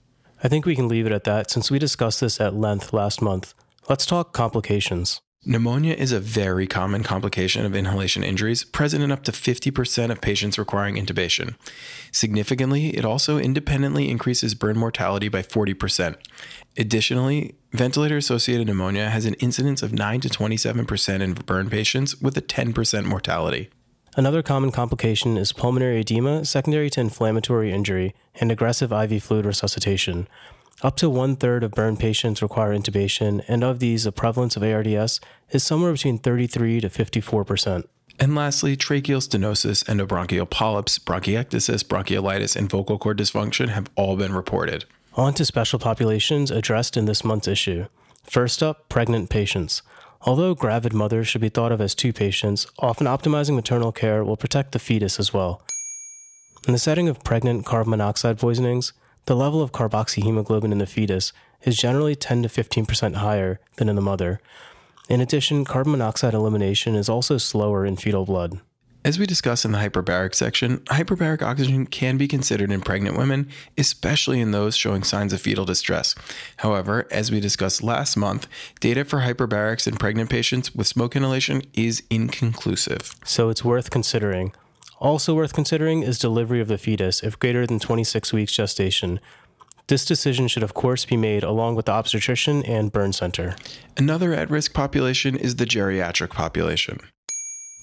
I 0.43 0.49
think 0.49 0.65
we 0.65 0.75
can 0.75 0.89
leave 0.89 1.05
it 1.05 1.13
at 1.13 1.23
that 1.23 1.49
since 1.49 1.71
we 1.71 1.79
discussed 1.79 2.19
this 2.19 2.41
at 2.41 2.53
length 2.53 2.91
last 2.91 3.21
month. 3.21 3.53
Let's 3.87 4.05
talk 4.05 4.33
complications. 4.33 5.21
Pneumonia 5.47 5.93
is 5.93 6.11
a 6.11 6.19
very 6.19 6.65
common 6.65 7.03
complication 7.03 7.67
of 7.67 7.75
inhalation 7.75 8.23
injuries, 8.23 8.63
present 8.63 9.03
in 9.03 9.11
up 9.11 9.23
to 9.23 9.31
50% 9.31 10.09
of 10.09 10.19
patients 10.19 10.57
requiring 10.57 10.95
intubation. 10.95 11.53
Significantly, 12.11 12.87
it 12.97 13.05
also 13.05 13.37
independently 13.37 14.09
increases 14.09 14.55
burn 14.55 14.75
mortality 14.75 15.29
by 15.29 15.43
40%. 15.43 16.15
Additionally, 16.77 17.55
ventilator 17.71 18.17
associated 18.17 18.67
pneumonia 18.67 19.09
has 19.09 19.25
an 19.25 19.35
incidence 19.35 19.81
of 19.81 19.93
9 19.93 20.21
to 20.21 20.29
27% 20.29 21.21
in 21.21 21.33
burn 21.33 21.69
patients 21.69 22.21
with 22.21 22.37
a 22.37 22.41
10% 22.41 23.05
mortality. 23.05 23.69
Another 24.17 24.41
common 24.41 24.71
complication 24.71 25.37
is 25.37 25.51
pulmonary 25.51 25.99
edema 25.99 26.45
secondary 26.45 26.89
to 26.91 27.01
inflammatory 27.01 27.71
injury 27.71 28.13
and 28.35 28.51
aggressive 28.51 28.91
IV 28.91 29.21
fluid 29.23 29.45
resuscitation. 29.45 30.27
Up 30.81 30.97
to 30.97 31.09
one 31.09 31.35
third 31.35 31.63
of 31.63 31.71
burn 31.71 31.95
patients 31.95 32.41
require 32.41 32.77
intubation, 32.77 33.43
and 33.47 33.63
of 33.63 33.79
these, 33.79 34.03
the 34.03 34.11
prevalence 34.11 34.57
of 34.57 34.63
ARDS 34.63 35.21
is 35.51 35.63
somewhere 35.63 35.93
between 35.93 36.17
33 36.17 36.81
to 36.81 36.89
54 36.89 37.45
percent. 37.45 37.89
And 38.19 38.35
lastly, 38.35 38.77
tracheal 38.77 39.21
stenosis, 39.21 39.83
endobronchial 39.85 40.49
polyps, 40.49 40.99
bronchiectasis, 40.99 41.83
bronchiolitis, 41.83 42.55
and 42.55 42.69
vocal 42.69 42.97
cord 42.97 43.17
dysfunction 43.17 43.69
have 43.69 43.89
all 43.95 44.15
been 44.15 44.33
reported. 44.33 44.85
On 45.17 45.33
to 45.35 45.45
special 45.45 45.79
populations 45.79 46.51
addressed 46.51 46.97
in 46.97 47.05
this 47.05 47.23
month's 47.23 47.47
issue. 47.47 47.85
First 48.25 48.61
up, 48.61 48.89
pregnant 48.89 49.29
patients. 49.29 49.81
Although 50.23 50.55
gravid 50.55 50.91
mothers 50.91 51.25
should 51.25 51.39
be 51.39 51.47
thought 51.47 51.71
of 51.71 51.79
as 51.79 51.95
two 51.95 52.11
patients, 52.11 52.67
often 52.79 53.07
optimizing 53.07 53.55
maternal 53.55 53.93
care 53.93 54.25
will 54.25 54.35
protect 54.35 54.73
the 54.73 54.79
fetus 54.79 55.17
as 55.17 55.33
well. 55.33 55.61
In 56.67 56.73
the 56.73 56.79
setting 56.79 57.07
of 57.07 57.23
pregnant 57.23 57.65
carbon 57.65 57.91
monoxide 57.91 58.39
poisonings, 58.39 58.91
the 59.25 59.37
level 59.37 59.61
of 59.61 59.71
carboxyhemoglobin 59.71 60.73
in 60.73 60.79
the 60.79 60.85
fetus 60.85 61.31
is 61.63 61.77
generally 61.77 62.15
10 62.15 62.43
to 62.43 62.49
15% 62.49 63.15
higher 63.15 63.61
than 63.77 63.87
in 63.87 63.95
the 63.95 64.01
mother. 64.01 64.41
In 65.07 65.21
addition, 65.21 65.63
carbon 65.63 65.93
monoxide 65.93 66.33
elimination 66.33 66.93
is 66.95 67.07
also 67.07 67.37
slower 67.37 67.85
in 67.85 67.95
fetal 67.95 68.25
blood. 68.25 68.59
As 69.05 69.19
we 69.19 69.27
discussed 69.27 69.65
in 69.65 69.71
the 69.71 69.77
hyperbaric 69.77 70.33
section, 70.33 70.79
hyperbaric 70.85 71.43
oxygen 71.43 71.85
can 71.85 72.17
be 72.17 72.27
considered 72.27 72.71
in 72.71 72.81
pregnant 72.81 73.15
women, 73.15 73.47
especially 73.77 74.41
in 74.41 74.49
those 74.49 74.75
showing 74.75 75.03
signs 75.03 75.31
of 75.31 75.39
fetal 75.39 75.63
distress. 75.63 76.15
However, 76.57 77.07
as 77.11 77.29
we 77.29 77.39
discussed 77.39 77.83
last 77.83 78.17
month, 78.17 78.47
data 78.79 79.05
for 79.05 79.19
hyperbarics 79.19 79.85
in 79.85 79.97
pregnant 79.97 80.31
patients 80.31 80.73
with 80.73 80.87
smoke 80.87 81.15
inhalation 81.15 81.61
is 81.75 82.01
inconclusive. 82.09 83.15
So 83.23 83.49
it's 83.49 83.63
worth 83.63 83.91
considering. 83.91 84.53
Also 84.97 85.35
worth 85.35 85.53
considering 85.53 86.01
is 86.01 86.17
delivery 86.17 86.59
of 86.59 86.67
the 86.67 86.79
fetus 86.79 87.21
if 87.21 87.37
greater 87.37 87.67
than 87.67 87.77
26 87.77 88.33
weeks 88.33 88.53
gestation. 88.53 89.19
This 89.85 90.03
decision 90.03 90.47
should, 90.47 90.63
of 90.63 90.73
course, 90.73 91.05
be 91.05 91.15
made 91.15 91.43
along 91.43 91.75
with 91.75 91.85
the 91.85 91.91
obstetrician 91.91 92.63
and 92.63 92.91
burn 92.91 93.13
center. 93.13 93.55
Another 93.97 94.33
at 94.33 94.49
risk 94.49 94.73
population 94.73 95.35
is 95.35 95.57
the 95.57 95.65
geriatric 95.65 96.31
population. 96.31 97.01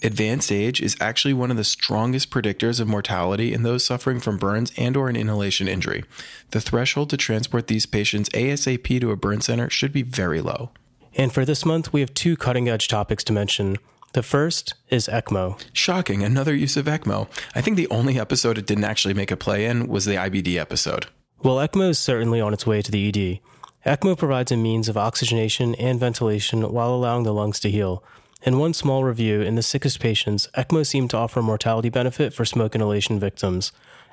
Advanced 0.04 0.50
age 0.50 0.80
is 0.80 0.96
actually 1.00 1.32
one 1.32 1.52
of 1.52 1.56
the 1.56 1.62
strongest 1.62 2.28
predictors 2.30 2.80
of 2.80 2.88
mortality 2.88 3.52
in 3.52 3.62
those 3.62 3.84
suffering 3.84 4.18
from 4.18 4.36
burns 4.36 4.72
and 4.76 4.96
or 4.96 5.08
an 5.08 5.14
inhalation 5.14 5.68
injury. 5.68 6.04
The 6.50 6.60
threshold 6.60 7.10
to 7.10 7.16
transport 7.16 7.68
these 7.68 7.86
patients 7.86 8.28
ASAP 8.30 9.00
to 9.00 9.12
a 9.12 9.16
burn 9.16 9.40
center 9.40 9.70
should 9.70 9.92
be 9.92 10.02
very 10.02 10.40
low. 10.40 10.70
And 11.14 11.32
for 11.32 11.44
this 11.44 11.64
month, 11.64 11.92
we 11.92 12.00
have 12.00 12.14
two 12.14 12.36
cutting 12.36 12.68
edge 12.68 12.88
topics 12.88 13.22
to 13.24 13.32
mention. 13.32 13.76
The 14.12 14.24
first 14.24 14.74
is 14.88 15.06
ECMO. 15.06 15.62
Shocking, 15.72 16.24
another 16.24 16.54
use 16.54 16.76
of 16.76 16.86
ECMO. 16.86 17.28
I 17.54 17.60
think 17.60 17.76
the 17.76 17.88
only 17.88 18.18
episode 18.18 18.58
it 18.58 18.66
didn't 18.66 18.84
actually 18.84 19.14
make 19.14 19.30
a 19.30 19.36
play 19.36 19.66
in 19.66 19.86
was 19.86 20.04
the 20.04 20.16
IBD 20.16 20.56
episode. 20.56 21.06
Well, 21.44 21.56
ECMO 21.56 21.90
is 21.90 21.98
certainly 22.00 22.40
on 22.40 22.52
its 22.52 22.66
way 22.66 22.82
to 22.82 22.90
the 22.90 23.08
ED. 23.08 23.40
ECMO 23.86 24.18
provides 24.18 24.50
a 24.50 24.56
means 24.56 24.88
of 24.88 24.96
oxygenation 24.96 25.76
and 25.76 26.00
ventilation 26.00 26.72
while 26.72 26.92
allowing 26.92 27.22
the 27.22 27.32
lungs 27.32 27.60
to 27.60 27.70
heal. 27.70 28.02
In 28.44 28.59
one 28.59 28.74
small 28.74 29.05
review, 29.05 29.40
in 29.40 29.55
the 29.55 29.62
sickest 29.62 30.00
patients, 30.00 30.48
ECMO 30.57 30.85
seemed 30.85 31.11
to 31.11 31.16
offer 31.16 31.38
a 31.38 31.44
mortality 31.44 31.90
benefit 31.90 32.35
for 32.35 32.44
smoke 32.44 32.74
inhalation 32.74 33.20
victims. 33.20 33.70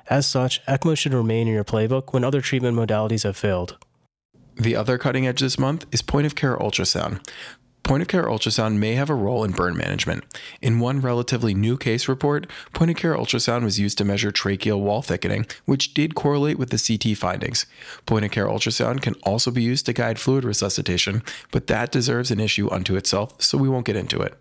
As 0.08 0.24
such, 0.24 0.64
ECMO 0.66 0.96
should 0.96 1.14
remain 1.14 1.48
in 1.48 1.54
your 1.54 1.64
playbook 1.64 2.12
when 2.12 2.22
other 2.22 2.40
treatment 2.40 2.76
modalities 2.76 3.24
have 3.24 3.36
failed. 3.36 3.76
The 4.54 4.76
other 4.76 4.98
cutting 4.98 5.26
edge 5.26 5.40
this 5.40 5.58
month 5.58 5.84
is 5.90 6.00
point 6.00 6.26
of 6.26 6.36
care 6.36 6.56
ultrasound. 6.56 7.26
Point 7.82 8.02
of 8.02 8.08
care 8.08 8.24
ultrasound 8.24 8.76
may 8.76 8.94
have 8.94 9.10
a 9.10 9.14
role 9.14 9.42
in 9.42 9.52
burn 9.52 9.76
management. 9.76 10.24
In 10.60 10.80
one 10.80 11.00
relatively 11.00 11.54
new 11.54 11.76
case 11.76 12.08
report, 12.08 12.46
point 12.72 12.90
of 12.90 12.96
care 12.96 13.14
ultrasound 13.14 13.64
was 13.64 13.80
used 13.80 13.98
to 13.98 14.04
measure 14.04 14.30
tracheal 14.30 14.80
wall 14.80 15.02
thickening, 15.02 15.46
which 15.64 15.94
did 15.94 16.14
correlate 16.14 16.58
with 16.58 16.70
the 16.70 16.78
CT 16.78 17.16
findings. 17.16 17.66
Point 18.06 18.24
of 18.24 18.30
care 18.30 18.46
ultrasound 18.46 19.02
can 19.02 19.14
also 19.22 19.50
be 19.50 19.62
used 19.62 19.86
to 19.86 19.92
guide 19.92 20.18
fluid 20.18 20.44
resuscitation, 20.44 21.22
but 21.50 21.66
that 21.68 21.90
deserves 21.90 22.30
an 22.30 22.40
issue 22.40 22.70
unto 22.70 22.96
itself, 22.96 23.40
so 23.42 23.58
we 23.58 23.68
won't 23.68 23.86
get 23.86 23.96
into 23.96 24.20
it. 24.20 24.36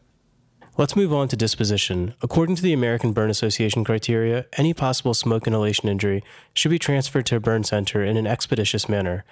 Let's 0.80 0.95
move 0.95 1.12
on 1.12 1.28
to 1.28 1.36
disposition. 1.36 2.13
According 2.21 2.56
to 2.56 2.62
the 2.62 2.71
American 2.71 3.12
Burn 3.12 3.30
Association 3.30 3.84
criteria, 3.84 4.45
any 4.58 4.73
possible 4.73 5.13
smoke 5.13 5.45
inhalation 5.45 5.89
injury 5.89 6.23
should 6.54 6.69
be 6.69 6.80
transferred 6.80 7.25
to 7.25 7.36
a 7.36 7.41
burn 7.41 7.65
center 7.65 8.02
in 8.02 8.15
an 8.15 8.25
expeditious 8.25 8.88
manner. 8.88 9.25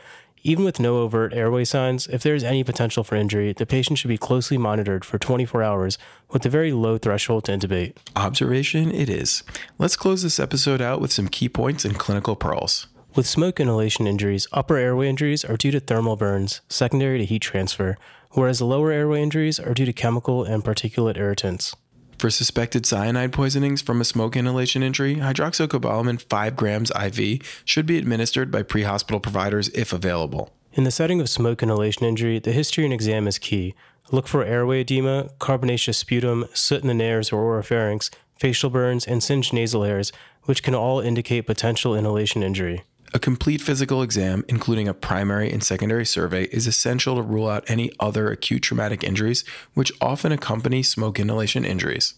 Even 0.44 0.64
with 0.64 0.80
no 0.80 0.98
overt 0.98 1.34
airway 1.34 1.66
signs, 1.66 2.08
if 2.08 2.24
there 2.24 2.36
is 2.36 2.44
any 2.44 2.64
potential 2.64 3.04
for 3.04 3.16
injury, 3.16 3.54
the 3.54 3.66
patient 3.66 3.98
should 3.98 4.08
be 4.08 4.18
closely 4.18 4.58
monitored 4.58 5.04
for 5.04 5.18
24 5.18 5.64
hours 5.64 5.98
with 6.30 6.46
a 6.46 6.50
very 6.50 6.72
low 6.72 6.98
threshold 6.98 7.46
to 7.46 7.52
intubate. 7.52 7.96
Observation 8.16 8.92
it 8.92 9.10
is. 9.10 9.44
Let's 9.78 9.96
close 9.96 10.24
this 10.24 10.40
episode 10.40 10.82
out 10.82 11.02
with 11.02 11.12
some 11.12 11.28
key 11.28 11.50
points 11.50 11.86
and 11.86 11.98
clinical 11.98 12.36
pearls. 12.36 12.88
With 13.16 13.26
smoke 13.26 13.60
inhalation 13.60 14.06
injuries, 14.06 14.48
upper 14.54 14.78
airway 14.78 15.10
injuries 15.10 15.44
are 15.44 15.58
due 15.58 15.72
to 15.72 15.80
thermal 15.80 16.16
burns, 16.16 16.62
secondary 16.70 17.18
to 17.18 17.26
heat 17.26 17.42
transfer, 17.42 17.98
whereas 18.32 18.62
lower 18.62 18.92
airway 18.92 19.24
injuries 19.24 19.60
are 19.60 19.74
due 19.74 19.86
to 19.86 19.94
chemical 19.94 20.44
and 20.44 20.64
particulate 20.64 21.18
irritants. 21.18 21.76
For 22.18 22.32
suspected 22.32 22.88
cyanide 22.88 23.32
poisonings 23.32 23.84
from 23.84 24.02
a 24.02 24.06
smoke 24.06 24.36
inhalation 24.36 24.82
injury, 24.82 25.18
hydroxycobalamin 25.18 26.22
5 26.28 26.56
grams 26.56 26.92
IV 26.92 27.62
should 27.64 27.86
be 27.86 28.00
administered 28.00 28.50
by 28.50 28.64
pre 28.64 28.84
hospital 28.84 29.20
providers 29.20 29.70
if 29.70 29.94
available. 29.94 30.52
In 30.74 30.84
the 30.84 30.92
setting 30.92 31.22
of 31.22 31.30
smoke 31.30 31.62
inhalation 31.62 32.06
injury, 32.06 32.40
the 32.40 32.52
history 32.52 32.86
and 32.86 32.94
exam 32.94 33.28
is 33.28 33.38
key. 33.38 33.76
Look 34.12 34.28
for 34.28 34.44
airway 34.44 34.82
edema, 34.82 35.30
carbonaceous 35.38 36.00
sputum, 36.00 36.46
soot 36.54 36.82
in 36.82 36.88
the 36.88 36.94
nares 36.96 37.32
or 37.32 37.44
oropharynx, 37.44 38.10
facial 38.40 38.72
burns, 38.72 39.06
and 39.06 39.22
singed 39.22 39.54
nasal 39.54 39.84
hairs, 39.84 40.12
which 40.44 40.64
can 40.64 40.74
all 40.74 41.00
indicate 41.00 41.42
potential 41.42 41.96
inhalation 41.96 42.42
injury. 42.42 42.84
A 43.14 43.20
complete 43.20 43.62
physical 43.62 44.02
exam, 44.02 44.44
including 44.50 44.88
a 44.88 44.94
primary 44.94 45.50
and 45.52 45.64
secondary 45.64 46.06
survey, 46.06 46.44
is 46.46 46.68
essential 46.68 47.16
to 47.16 47.22
rule 47.22 47.48
out 47.48 47.70
any 47.70 47.92
other 48.00 48.30
acute 48.30 48.64
traumatic 48.64 49.04
injuries, 49.04 49.46
which 49.74 49.94
often 50.02 50.34
accompany 50.34 50.84
smoke 50.84 51.18
inhalation 51.18 51.64
injuries. 51.64 52.16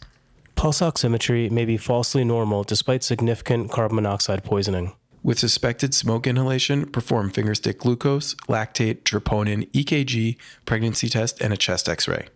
Pulse 0.56 0.82
oximetry 0.82 1.49
may 1.52 1.63
be 1.63 1.78
falsely 1.78 2.23
normal 2.23 2.63
despite 2.63 3.04
significant 3.04 3.71
carbon 3.71 3.95
monoxide 3.95 4.43
poisoning. 4.43 4.93
With 5.21 5.38
suspected 5.38 5.93
smoke 5.93 6.25
inhalation, 6.25 6.88
perform 6.88 7.30
fingerstick 7.30 7.78
glucose, 7.78 8.34
lactate, 8.47 9.04
troponin, 9.04 9.69
EKG, 9.71 10.38
pregnancy 10.65 11.08
test, 11.08 11.39
and 11.39 11.54
a 11.54 11.58
chest 11.58 11.88
x 11.88 12.08
ray. 12.08 12.28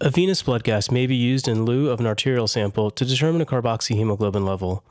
A 0.00 0.10
venous 0.10 0.42
blood 0.42 0.62
gas 0.62 0.90
may 0.90 1.06
be 1.06 1.16
used 1.16 1.48
in 1.48 1.64
lieu 1.64 1.88
of 1.88 2.00
an 2.00 2.06
arterial 2.06 2.48
sample 2.48 2.90
to 2.90 3.04
determine 3.04 3.40
a 3.40 3.46
carboxyhemoglobin 3.46 4.44
level. 4.44 4.84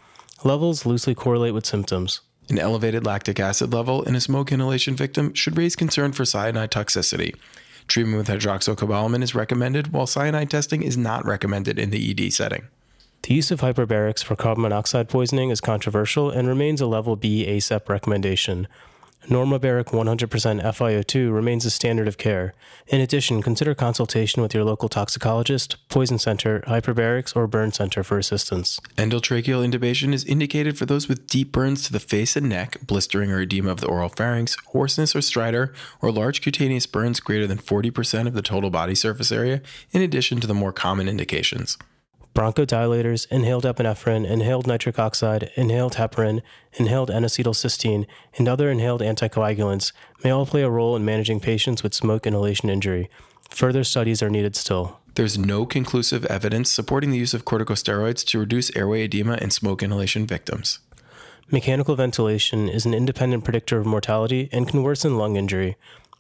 Levels 0.43 0.85
loosely 0.85 1.13
correlate 1.13 1.53
with 1.53 1.65
symptoms. 1.65 2.21
An 2.49 2.59
elevated 2.59 3.05
lactic 3.05 3.39
acid 3.39 3.73
level 3.73 4.03
in 4.03 4.15
a 4.15 4.21
smoke 4.21 4.51
inhalation 4.51 4.95
victim 4.95 5.33
should 5.33 5.57
raise 5.57 5.75
concern 5.75 6.11
for 6.11 6.25
cyanide 6.25 6.71
toxicity. 6.71 7.35
Treatment 7.87 8.17
with 8.17 8.27
hydroxycobalamin 8.27 9.23
is 9.23 9.35
recommended, 9.35 9.93
while 9.93 10.07
cyanide 10.07 10.49
testing 10.49 10.83
is 10.83 10.97
not 10.97 11.25
recommended 11.25 11.79
in 11.79 11.89
the 11.89 12.11
ED 12.11 12.33
setting. 12.33 12.63
The 13.23 13.33
use 13.33 13.51
of 13.51 13.61
hyperbarics 13.61 14.23
for 14.23 14.35
carbon 14.35 14.63
monoxide 14.63 15.07
poisoning 15.07 15.49
is 15.49 15.61
controversial 15.61 16.29
and 16.29 16.47
remains 16.47 16.81
a 16.81 16.85
level 16.85 17.15
B 17.15 17.45
ACEP 17.47 17.87
recommendation. 17.87 18.67
Normobaric 19.27 19.85
100% 19.85 20.61
FiO2 20.61 21.33
remains 21.33 21.63
the 21.63 21.69
standard 21.69 22.07
of 22.09 22.17
care. 22.17 22.53
In 22.87 22.99
addition, 22.99 23.41
consider 23.41 23.73
consultation 23.73 24.41
with 24.41 24.53
your 24.53 24.65
local 24.65 24.89
toxicologist, 24.89 25.77
poison 25.87 26.19
center, 26.19 26.61
hyperbarics, 26.67 27.33
or 27.35 27.47
burn 27.47 27.71
center 27.71 28.03
for 28.03 28.17
assistance. 28.17 28.81
Endotracheal 28.97 29.65
intubation 29.65 30.13
is 30.13 30.25
indicated 30.25 30.77
for 30.77 30.85
those 30.85 31.07
with 31.07 31.25
deep 31.27 31.53
burns 31.53 31.83
to 31.83 31.93
the 31.93 32.01
face 32.01 32.35
and 32.35 32.49
neck, 32.49 32.77
blistering 32.85 33.31
or 33.31 33.39
edema 33.39 33.71
of 33.71 33.79
the 33.79 33.87
oral 33.87 34.09
pharynx, 34.09 34.57
hoarseness 34.67 35.15
or 35.15 35.19
stridor, 35.19 35.73
or 36.01 36.11
large 36.11 36.41
cutaneous 36.41 36.85
burns 36.85 37.21
greater 37.21 37.47
than 37.47 37.57
40% 37.57 38.27
of 38.27 38.33
the 38.33 38.41
total 38.41 38.69
body 38.69 38.95
surface 38.95 39.31
area, 39.31 39.61
in 39.91 40.01
addition 40.01 40.41
to 40.41 40.47
the 40.47 40.53
more 40.53 40.73
common 40.73 41.07
indications 41.07 41.77
bronchodilators, 42.33 43.27
inhaled 43.29 43.63
epinephrine, 43.63 44.25
inhaled 44.25 44.67
nitric 44.67 44.97
oxide, 44.97 45.51
inhaled 45.55 45.93
heparin, 45.93 46.41
inhaled 46.73 47.11
N-acetylcysteine, 47.11 48.05
and 48.37 48.47
other 48.47 48.71
inhaled 48.71 49.01
anticoagulants 49.01 49.91
may 50.23 50.31
all 50.31 50.45
play 50.45 50.63
a 50.63 50.69
role 50.69 50.95
in 50.95 51.05
managing 51.05 51.39
patients 51.39 51.83
with 51.83 51.93
smoke 51.93 52.25
inhalation 52.25 52.69
injury. 52.69 53.09
Further 53.49 53.83
studies 53.83 54.23
are 54.23 54.29
needed 54.29 54.55
still. 54.55 54.99
There's 55.15 55.37
no 55.37 55.67
conclusive 55.67 56.25
evidence 56.25 56.71
supporting 56.71 57.11
the 57.11 57.19
use 57.19 57.35
of 57.35 57.45
corticosteroids 57.45 58.25
to 58.25 58.39
reduce 58.39 58.75
airway 58.75 59.03
edema 59.03 59.35
in 59.35 59.51
smoke 59.51 59.83
inhalation 59.83 60.25
victims. 60.25 60.79
Mechanical 61.51 61.95
ventilation 61.95 62.67
is 62.67 62.85
an 62.87 62.95
independent 62.95 63.43
predictor 63.43 63.77
of 63.77 63.85
mortality 63.85 64.49
and 64.51 64.67
can 64.67 64.81
worsen 64.81 65.17
lung 65.19 65.35
injury. 65.35 65.75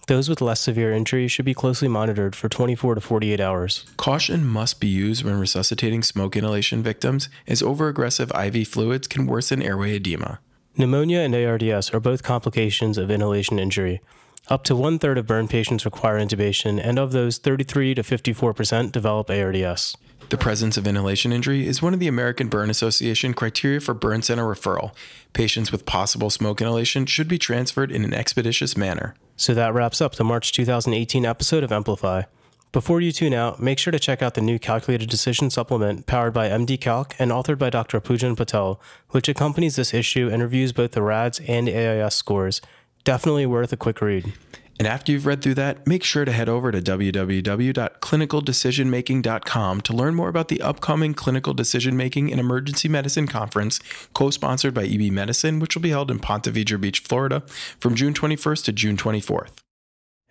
Those 0.07 0.27
with 0.27 0.41
less 0.41 0.59
severe 0.59 0.91
injury 0.91 1.29
should 1.29 1.45
be 1.45 1.53
closely 1.53 1.87
monitored 1.87 2.35
for 2.35 2.49
24 2.49 2.95
to 2.95 3.01
48 3.01 3.39
hours. 3.39 3.85
Caution 3.95 4.45
must 4.45 4.81
be 4.81 4.87
used 4.87 5.23
when 5.23 5.39
resuscitating 5.39 6.03
smoke 6.03 6.35
inhalation 6.35 6.83
victims, 6.83 7.29
as 7.47 7.61
overaggressive 7.61 8.29
IV 8.47 8.67
fluids 8.67 9.07
can 9.07 9.25
worsen 9.25 9.61
airway 9.61 9.95
edema. 9.95 10.39
Pneumonia 10.75 11.19
and 11.19 11.33
ARDS 11.33 11.91
are 11.91 12.01
both 12.01 12.23
complications 12.23 12.97
of 12.97 13.09
inhalation 13.09 13.59
injury. 13.59 14.01
Up 14.49 14.65
to 14.65 14.75
one 14.75 14.99
third 14.99 15.17
of 15.17 15.25
burn 15.25 15.47
patients 15.47 15.85
require 15.85 16.19
intubation, 16.19 16.81
and 16.83 16.99
of 16.99 17.13
those, 17.13 17.37
33 17.37 17.95
to 17.95 18.03
54% 18.03 18.91
develop 18.91 19.29
ARDS. 19.29 19.95
The 20.29 20.37
presence 20.37 20.77
of 20.77 20.87
inhalation 20.87 21.31
injury 21.31 21.67
is 21.67 21.81
one 21.81 21.93
of 21.93 21.99
the 21.99 22.07
American 22.07 22.47
Burn 22.47 22.69
Association 22.69 23.33
criteria 23.33 23.79
for 23.79 23.93
burn 23.93 24.21
center 24.21 24.45
referral. 24.45 24.93
Patients 25.33 25.71
with 25.71 25.85
possible 25.85 26.29
smoke 26.29 26.61
inhalation 26.61 27.05
should 27.05 27.27
be 27.27 27.37
transferred 27.37 27.91
in 27.91 28.03
an 28.03 28.13
expeditious 28.13 28.75
manner. 28.75 29.15
So 29.35 29.53
that 29.53 29.73
wraps 29.73 30.01
up 30.01 30.15
the 30.15 30.23
March 30.23 30.51
2018 30.51 31.25
episode 31.25 31.63
of 31.63 31.71
Amplify. 31.71 32.23
Before 32.71 32.99
you 32.99 33.11
tune 33.11 33.35
out, 33.35 33.61
make 33.61 33.77
sure 33.77 33.91
to 33.91 33.99
check 33.99 34.23
out 34.23 34.33
the 34.33 34.41
new 34.41 34.57
Calculated 34.57 35.07
Decision 35.07 35.51
supplement 35.51 36.07
powered 36.07 36.33
by 36.33 36.49
MDCalc 36.49 37.13
and 37.19 37.29
authored 37.29 37.59
by 37.59 37.69
Dr. 37.69 38.01
Poojan 38.01 38.35
Patel, 38.35 38.81
which 39.09 39.29
accompanies 39.29 39.75
this 39.75 39.93
issue 39.93 40.27
and 40.31 40.41
reviews 40.41 40.71
both 40.71 40.93
the 40.93 41.03
RADS 41.03 41.39
and 41.47 41.69
AIS 41.69 42.15
scores. 42.15 42.61
Definitely 43.03 43.45
worth 43.45 43.71
a 43.73 43.77
quick 43.77 44.01
read. 44.01 44.33
And 44.79 44.87
after 44.87 45.11
you've 45.11 45.25
read 45.25 45.41
through 45.41 45.55
that, 45.55 45.85
make 45.85 46.01
sure 46.03 46.23
to 46.25 46.31
head 46.31 46.47
over 46.49 46.71
to 46.71 46.81
www.clinicaldecisionmaking.com 46.81 49.81
to 49.81 49.93
learn 49.93 50.15
more 50.15 50.29
about 50.29 50.47
the 50.47 50.61
upcoming 50.61 51.13
Clinical 51.13 51.53
Decision 51.53 51.95
Making 51.95 52.29
in 52.29 52.39
Emergency 52.39 52.89
Medicine 52.89 53.27
Conference, 53.27 53.79
co 54.13 54.31
sponsored 54.31 54.73
by 54.73 54.85
EB 54.85 55.11
Medicine, 55.11 55.59
which 55.59 55.75
will 55.75 55.83
be 55.83 55.91
held 55.91 56.09
in 56.09 56.17
Ponte 56.19 56.45
Vedra 56.45 56.81
Beach, 56.81 57.01
Florida, 57.01 57.43
from 57.79 57.93
June 57.93 58.13
21st 58.13 58.63
to 58.65 58.73
June 58.73 58.97
24th. 58.97 59.51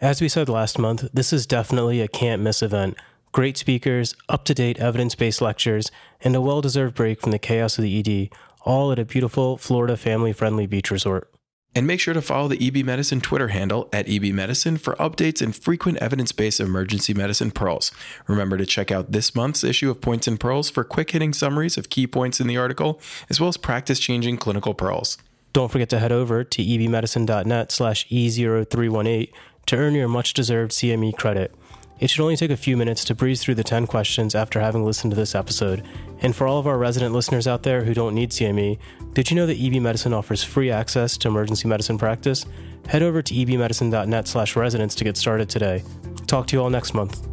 As 0.00 0.20
we 0.20 0.28
said 0.28 0.48
last 0.48 0.81
month, 0.81 1.09
this 1.12 1.33
is 1.33 1.46
definitely 1.46 2.00
a 2.00 2.09
can't 2.09 2.42
miss 2.42 2.61
event. 2.62 2.96
Great 3.31 3.57
speakers, 3.57 4.16
up 4.28 4.44
to 4.44 4.55
date 4.55 4.81
evidence 4.81 5.14
based 5.14 5.40
lectures, 5.40 5.92
and 6.20 6.35
a 6.35 6.40
well 6.40 6.61
deserved 6.61 6.96
break 6.96 7.20
from 7.20 7.31
the 7.31 7.38
chaos 7.38 7.78
of 7.78 7.85
the 7.85 8.00
ED, 8.00 8.31
all 8.62 8.90
at 8.90 8.98
a 8.98 9.05
beautiful 9.05 9.57
Florida 9.57 9.96
family 9.96 10.33
friendly 10.33 10.66
beach 10.66 10.90
resort. 10.90 11.33
And 11.74 11.87
make 11.87 12.00
sure 12.00 12.12
to 12.12 12.20
follow 12.20 12.48
the 12.48 12.66
EB 12.66 12.85
Medicine 12.85 13.20
Twitter 13.22 13.48
handle 13.48 13.88
at 13.92 14.08
EB 14.08 14.24
Medicine 14.35 14.76
for 14.76 14.94
updates 14.96 15.40
and 15.40 15.56
frequent 15.56 15.98
evidence 15.98 16.30
based 16.30 16.61
emergency 16.61 17.14
medicine 17.14 17.50
pearls. 17.50 17.92
Remember 18.26 18.58
to 18.58 18.66
check 18.66 18.90
out 18.90 19.12
this 19.12 19.35
month's 19.35 19.64
issue 19.64 19.90
of 19.90 20.00
Points 20.00 20.28
and 20.28 20.38
Pearls 20.38 20.68
for 20.68 20.85
quick 20.85 21.12
hitting 21.12 21.32
summaries 21.32 21.78
of 21.78 21.88
key 21.88 22.06
points 22.06 22.40
in 22.40 22.46
the 22.46 22.58
article, 22.58 23.00
as 23.30 23.40
well 23.40 23.48
as 23.48 23.56
practice 23.56 23.98
changing 23.98 24.37
clinical 24.37 24.74
pearls. 24.74 25.16
Don't 25.54 25.70
forget 25.70 25.88
to 25.90 25.98
head 25.98 26.12
over 26.12 26.44
to 26.44 26.62
ebmedicine.net 26.62 27.72
slash 27.72 28.06
E0318 28.08 29.32
to 29.66 29.76
earn 29.76 29.94
your 29.94 30.08
much 30.08 30.35
deserved 30.35 30.72
CME 30.72 31.16
credit. 31.16 31.54
It 32.02 32.10
should 32.10 32.22
only 32.22 32.36
take 32.36 32.50
a 32.50 32.56
few 32.56 32.76
minutes 32.76 33.04
to 33.04 33.14
breeze 33.14 33.40
through 33.40 33.54
the 33.54 33.62
10 33.62 33.86
questions 33.86 34.34
after 34.34 34.58
having 34.58 34.84
listened 34.84 35.12
to 35.12 35.16
this 35.16 35.36
episode. 35.36 35.84
And 36.20 36.34
for 36.34 36.48
all 36.48 36.58
of 36.58 36.66
our 36.66 36.76
resident 36.76 37.14
listeners 37.14 37.46
out 37.46 37.62
there 37.62 37.84
who 37.84 37.94
don't 37.94 38.12
need 38.12 38.32
CME, 38.32 38.76
did 39.12 39.30
you 39.30 39.36
know 39.36 39.46
that 39.46 39.56
EB 39.56 39.80
Medicine 39.80 40.12
offers 40.12 40.42
free 40.42 40.68
access 40.68 41.16
to 41.18 41.28
emergency 41.28 41.68
medicine 41.68 41.98
practice? 41.98 42.44
Head 42.88 43.04
over 43.04 43.22
to 43.22 43.32
ebmedicine.net 43.32 44.26
slash 44.26 44.56
residents 44.56 44.96
to 44.96 45.04
get 45.04 45.16
started 45.16 45.48
today. 45.48 45.84
Talk 46.26 46.48
to 46.48 46.56
you 46.56 46.62
all 46.62 46.70
next 46.70 46.92
month. 46.92 47.32